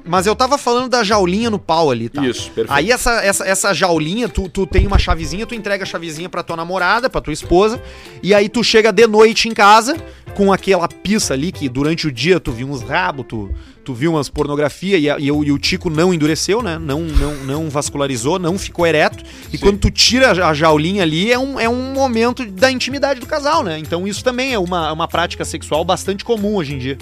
[0.05, 2.27] Mas eu tava falando da jaulinha no pau ali, tá?
[2.27, 2.73] Isso, perfeito.
[2.73, 6.43] Aí essa, essa, essa jaulinha, tu, tu tem uma chavezinha, tu entrega a chavezinha pra
[6.43, 7.81] tua namorada, pra tua esposa,
[8.23, 9.97] e aí tu chega de noite em casa
[10.35, 13.51] com aquela pista ali que durante o dia tu viu uns rabos, tu,
[13.85, 16.79] tu viu umas pornografia e, a- e o, e o tico não endureceu, né?
[16.79, 19.23] Não, não, não vascularizou, não ficou ereto.
[19.53, 19.63] E Sim.
[19.65, 23.63] quando tu tira a- jaulinha ali, é um, é um momento da intimidade do casal,
[23.63, 23.79] né?
[23.79, 26.99] Então isso também é uma, uma prática sexual bastante comum hoje em dia.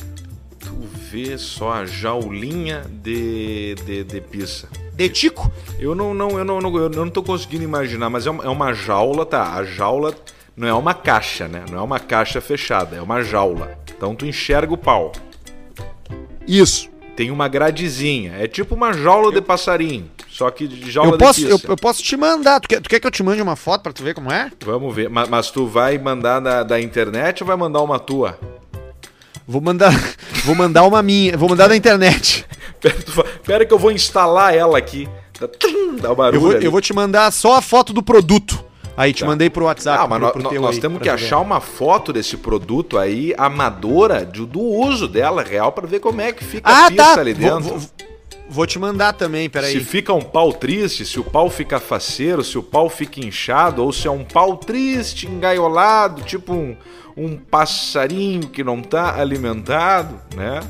[0.59, 0.69] Tu
[1.11, 4.69] vê só a jaulinha de, de, de pizza.
[4.95, 5.51] De tico?
[5.79, 8.49] Eu não, não, eu não, não, eu não tô conseguindo imaginar, mas é uma, é
[8.49, 9.55] uma jaula, tá?
[9.55, 10.15] A jaula
[10.57, 11.65] não é uma caixa, né?
[11.71, 13.79] Não é uma caixa fechada, é uma jaula.
[13.97, 15.13] Então tu enxerga o pau.
[16.47, 16.89] Isso.
[17.17, 18.35] Tem uma gradezinha.
[18.39, 20.11] É tipo uma jaula de passarinho.
[20.29, 21.73] Só que de jaula Eu posso, de eu, pizza.
[21.73, 22.61] eu posso te mandar.
[22.61, 24.51] Tu quer, tu quer que eu te mande uma foto pra tu ver como é?
[24.65, 25.11] Vamos ver.
[25.11, 28.39] Ma- Mas, tu vai mandar da, da internet ou vai mandar uma tua?
[29.47, 29.93] Vou mandar,
[30.45, 32.45] vou mandar uma minha, vou mandar da internet.
[33.45, 35.09] Pera, que eu vou instalar ela aqui.
[35.41, 38.03] Dá, tum, dá o barulho Eu vou, eu vou te mandar só a foto do
[38.03, 38.65] produto.
[38.97, 39.27] Aí te Tá.
[39.27, 39.99] mandei pro WhatsApp.
[40.03, 41.15] Ah, mas pro- pro nós aí, temos que ver.
[41.15, 46.21] achar uma foto desse produto aí, amadora, de- do uso dela real, pra ver como
[46.21, 47.21] é que fica a Ah, pista tá.
[47.21, 47.79] ali Vou, dentro.
[47.79, 47.91] vou-
[48.51, 49.81] vou te mandar também, Se peraí.
[49.81, 53.91] fica um pau triste, se o pau fica faceiro, se o pau fica inchado, ou
[53.93, 56.77] se é um pau triste, engaiolado, tipo um,
[57.25, 60.61] um passarinho que não tá alimentado, né?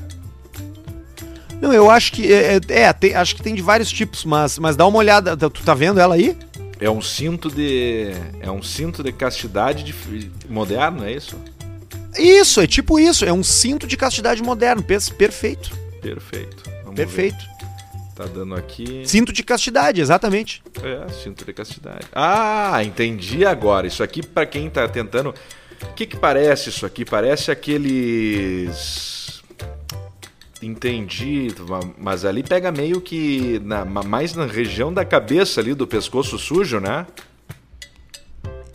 [1.61, 2.32] Não, eu acho que.
[2.32, 5.36] É, é, é, tem- acho que tem de vários tipos, mas, mas dá uma olhada.
[5.36, 6.36] Tu tá vendo ela aí?
[6.80, 8.11] É um cinto de.
[8.40, 9.94] É um cinto de castidade de,
[10.48, 11.36] moderno, é isso?
[12.18, 13.24] Isso, é tipo isso.
[13.24, 14.82] É um cinto de castidade moderno.
[14.82, 15.70] Perfeito.
[16.01, 16.62] Perfeito.
[16.82, 17.36] Vamos Perfeito.
[17.36, 17.61] ver.
[18.16, 19.03] Tá dando aqui.
[19.07, 20.62] Cinto de castidade, exatamente.
[20.82, 22.07] É, cinto de castidade.
[22.12, 23.86] Ah, entendi agora.
[23.86, 25.34] Isso aqui, pra quem tá tentando.
[25.83, 27.05] O que que parece isso aqui?
[27.05, 29.43] Parece aqueles.
[30.62, 31.49] Entendi,
[31.97, 36.78] mas ali pega meio que na- mais na região da cabeça ali do pescoço sujo,
[36.81, 37.07] né?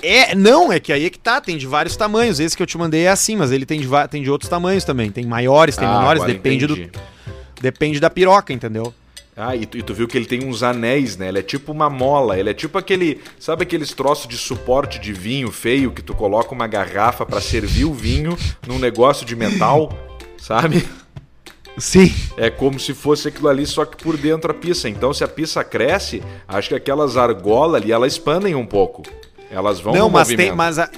[0.02, 2.40] É, não, é que aí é que tá, tem de vários tamanhos.
[2.40, 4.84] Esse que eu te mandei é assim, mas ele tem de, tem de outros tamanhos
[4.84, 5.12] também.
[5.12, 6.88] Tem maiores, tem Ah, menores, depende entendi.
[6.92, 7.00] do
[7.62, 8.94] depende da piroca, entendeu?
[9.38, 11.28] Ah, e tu, e tu viu que ele tem uns anéis, né?
[11.28, 15.12] Ele é tipo uma mola, ele é tipo aquele, sabe aqueles troços de suporte de
[15.12, 19.92] vinho feio que tu coloca uma garrafa pra servir o vinho num negócio de metal,
[20.38, 20.88] sabe?
[21.78, 22.14] Sim.
[22.38, 24.88] É como se fosse aquilo ali, só que por dentro a pizza.
[24.88, 29.04] Então, se a pizza cresce, acho que aquelas argolas ali, elas expandem um pouco.
[29.52, 30.56] Elas vão Não, mas tem, movimento.
[30.58, 30.90] mas a-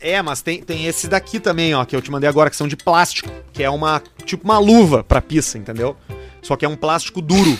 [0.00, 2.66] é, mas tem, tem esse daqui também, ó, que eu te mandei agora, que são
[2.66, 5.96] de plástico, que é uma tipo uma luva pra pizza, entendeu?
[6.42, 7.56] Só que é um plástico duro.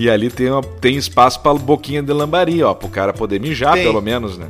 [0.00, 3.74] E ali tem, uma- tem espaço pra boquinha de lambaria, ó, pro cara poder mijar,
[3.74, 3.82] Tem.
[3.84, 4.48] pelo menos, né?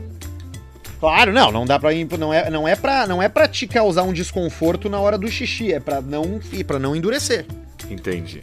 [1.01, 4.05] Claro, não, não dá para não é não é para não é para te causar
[4.05, 7.46] um desconforto na hora do xixi, é pra não e para não endurecer.
[7.90, 8.40] Entendi.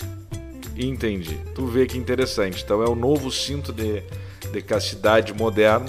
[0.76, 1.38] Entendi.
[1.55, 2.62] Tu vê que interessante.
[2.62, 4.03] Então é o novo cinto de,
[4.51, 5.88] de castidade moderno.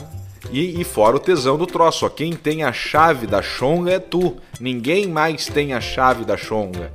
[0.53, 2.07] E, e fora o tesão do troço.
[2.07, 4.37] Ó, quem tem a chave da chonga é tu.
[4.61, 6.93] Ninguém mais tem a chave da chonga.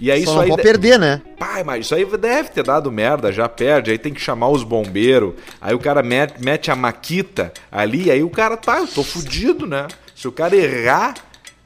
[0.00, 0.48] E aí Só isso não aí.
[0.48, 1.20] pode de- perder, né?
[1.38, 4.62] Pai, mas isso aí deve ter dado merda, já perde, aí tem que chamar os
[4.64, 9.02] bombeiros, aí o cara mete, mete a maquita ali, aí o cara, tá, eu tô
[9.04, 9.86] fudido, né?
[10.16, 11.14] Se o cara errar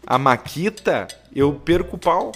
[0.06, 2.32] a maquita, eu perco o pau.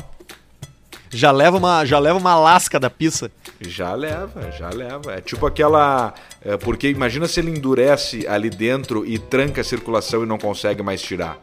[1.10, 3.30] Já leva uma, já leva uma lasca da pizza.
[3.60, 5.14] Já leva, já leva.
[5.14, 6.12] É tipo aquela.
[6.44, 10.82] é, porque imagina se ele endurece ali dentro e tranca a circulação e não consegue
[10.82, 11.38] mais tirar.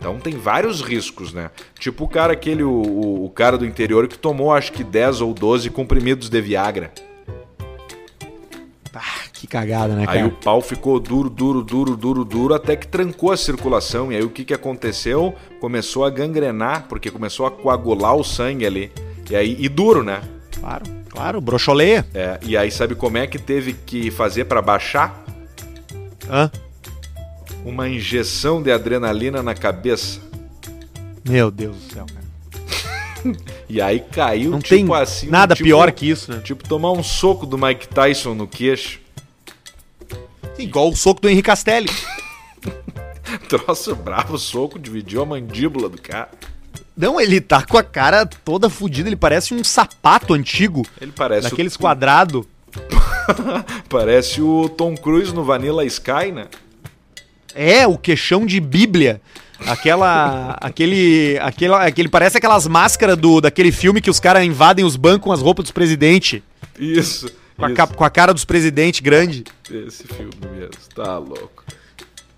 [0.00, 1.50] Então tem vários riscos, né?
[1.78, 5.20] Tipo o cara aquele, o, o, o cara do interior que tomou acho que 10
[5.20, 6.90] ou 12 comprimidos de Viagra.
[8.94, 10.26] Ah, que cagada, né, Aí cara?
[10.26, 14.10] o pau ficou duro, duro, duro, duro, duro, até que trancou a circulação.
[14.10, 15.34] E aí o que, que aconteceu?
[15.60, 18.90] Começou a gangrenar, porque começou a coagular o sangue ali.
[19.30, 20.22] E aí, e duro, né?
[20.58, 22.06] Claro, claro, brocholeia.
[22.14, 25.24] É, e aí sabe como é que teve que fazer pra baixar?
[26.28, 26.50] Hã?
[27.64, 30.20] Uma injeção de adrenalina na cabeça.
[31.28, 32.20] Meu Deus do céu, cara.
[33.68, 35.28] E aí caiu, Não tipo tem assim.
[35.28, 36.40] nada tipo- pior que isso, né?
[36.42, 38.98] Tipo tomar um soco do Mike Tyson no queixo.
[40.58, 41.88] Igual o soco do Henrique Castelli.
[43.48, 46.30] Troço bravo, soco, dividiu a mandíbula do cara.
[46.96, 50.84] Não, ele tá com a cara toda fodida, ele parece um sapato antigo.
[51.00, 52.44] Ele parece daqueles o, quadrados.
[53.88, 56.46] Parece o Tom Cruise no Vanilla Sky, né?
[57.54, 59.20] É, o queixão de Bíblia.
[59.66, 60.56] Aquela.
[60.60, 61.38] aquele.
[61.40, 65.32] aquela aquele parece aquelas máscaras do, daquele filme que os caras invadem os bancos com
[65.32, 66.42] as roupas dos presidentes.
[66.78, 67.30] Isso.
[67.56, 69.44] Com, a com a cara dos presidentes grande.
[69.70, 71.64] Esse filme mesmo, tá louco.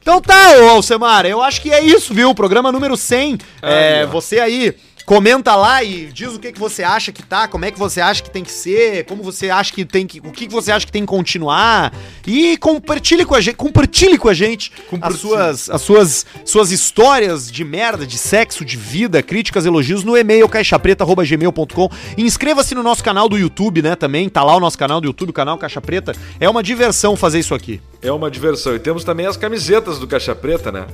[0.00, 2.34] Então tá, ô Alcemar, eu acho que é isso, viu?
[2.34, 3.38] Programa número 100.
[3.62, 4.74] É, você aí
[5.04, 8.00] comenta lá e diz o que, que você acha que tá, como é que você
[8.00, 10.20] acha que tem que ser, como você acha que tem que.
[10.20, 11.92] O que, que você acha que tem que continuar.
[12.26, 17.50] E compartilhe com a gente, compartilhe com a gente as suas, as suas, suas histórias
[17.50, 21.88] de merda, de sexo, de vida, críticas, elogios no e-mail caixapreta.gmail.com.
[22.16, 23.96] Inscreva-se no nosso canal do YouTube, né?
[23.96, 26.14] Também tá lá o nosso canal do YouTube, o canal Caixa Preta.
[26.38, 27.80] É uma diversão fazer isso aqui.
[28.00, 28.74] É uma diversão.
[28.74, 30.86] E temos também as camisetas do Caixa Preta, né?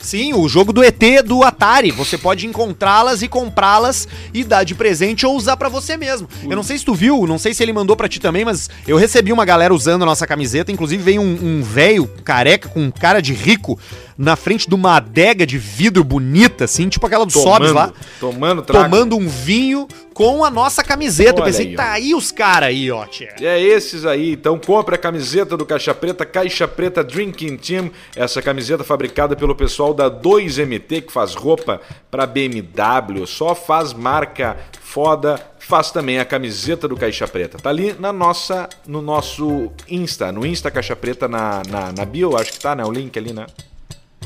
[0.00, 1.90] Sim, o jogo do ET do Atari.
[1.90, 6.28] Você pode encontrá-las e comprá-las e dar de presente ou usar pra você mesmo.
[6.42, 8.70] Eu não sei se tu viu, não sei se ele mandou pra ti também, mas
[8.86, 10.72] eu recebi uma galera usando a nossa camiseta.
[10.72, 13.78] Inclusive veio um, um velho careca com cara de rico
[14.16, 17.92] na frente de uma adega de vidro bonita, assim, tipo aquela do Sobs lá.
[18.18, 18.84] Tomando trago.
[18.84, 19.88] Tomando um vinho
[20.20, 21.30] com a nossa camiseta.
[21.30, 23.34] Eu Olha pensei, aí, tá aí os caras aí, ó, tia.
[23.40, 27.90] E é esses aí, então compre a camiseta do Caixa Preta, Caixa Preta Drinking Team,
[28.14, 34.58] essa camiseta fabricada pelo pessoal da 2MT que faz roupa para BMW, só faz marca
[34.82, 37.56] foda, faz também a camiseta do Caixa Preta.
[37.56, 42.36] Tá ali na nossa, no nosso Insta, no Insta Caixa Preta na, na, na bio,
[42.36, 42.84] acho que tá, né?
[42.84, 43.46] O link ali, né?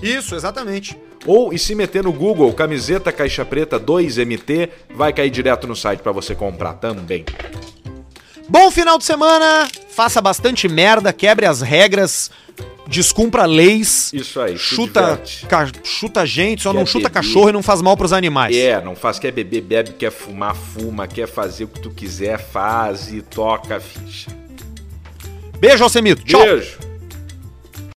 [0.03, 0.99] Isso, exatamente.
[1.27, 6.01] Ou e se meter no Google camiseta Caixa Preta 2MT, vai cair direto no site
[6.01, 7.25] para você comprar também.
[8.49, 12.31] Bom final de semana, faça bastante merda, quebre as regras,
[12.87, 14.13] descumpra leis.
[14.13, 15.19] Isso aí, chuta,
[15.49, 17.15] ca- chuta gente, só Quer não chuta beber.
[17.15, 18.55] cachorro e não faz mal pros animais.
[18.55, 22.39] É, não faz, quer beber, bebe, quer fumar, fuma, quer fazer o que tu quiser,
[22.39, 24.31] faz e toca a ficha.
[25.59, 26.23] Beijo, Alcemito.
[26.23, 26.43] Tchau.
[26.43, 26.79] Beijo!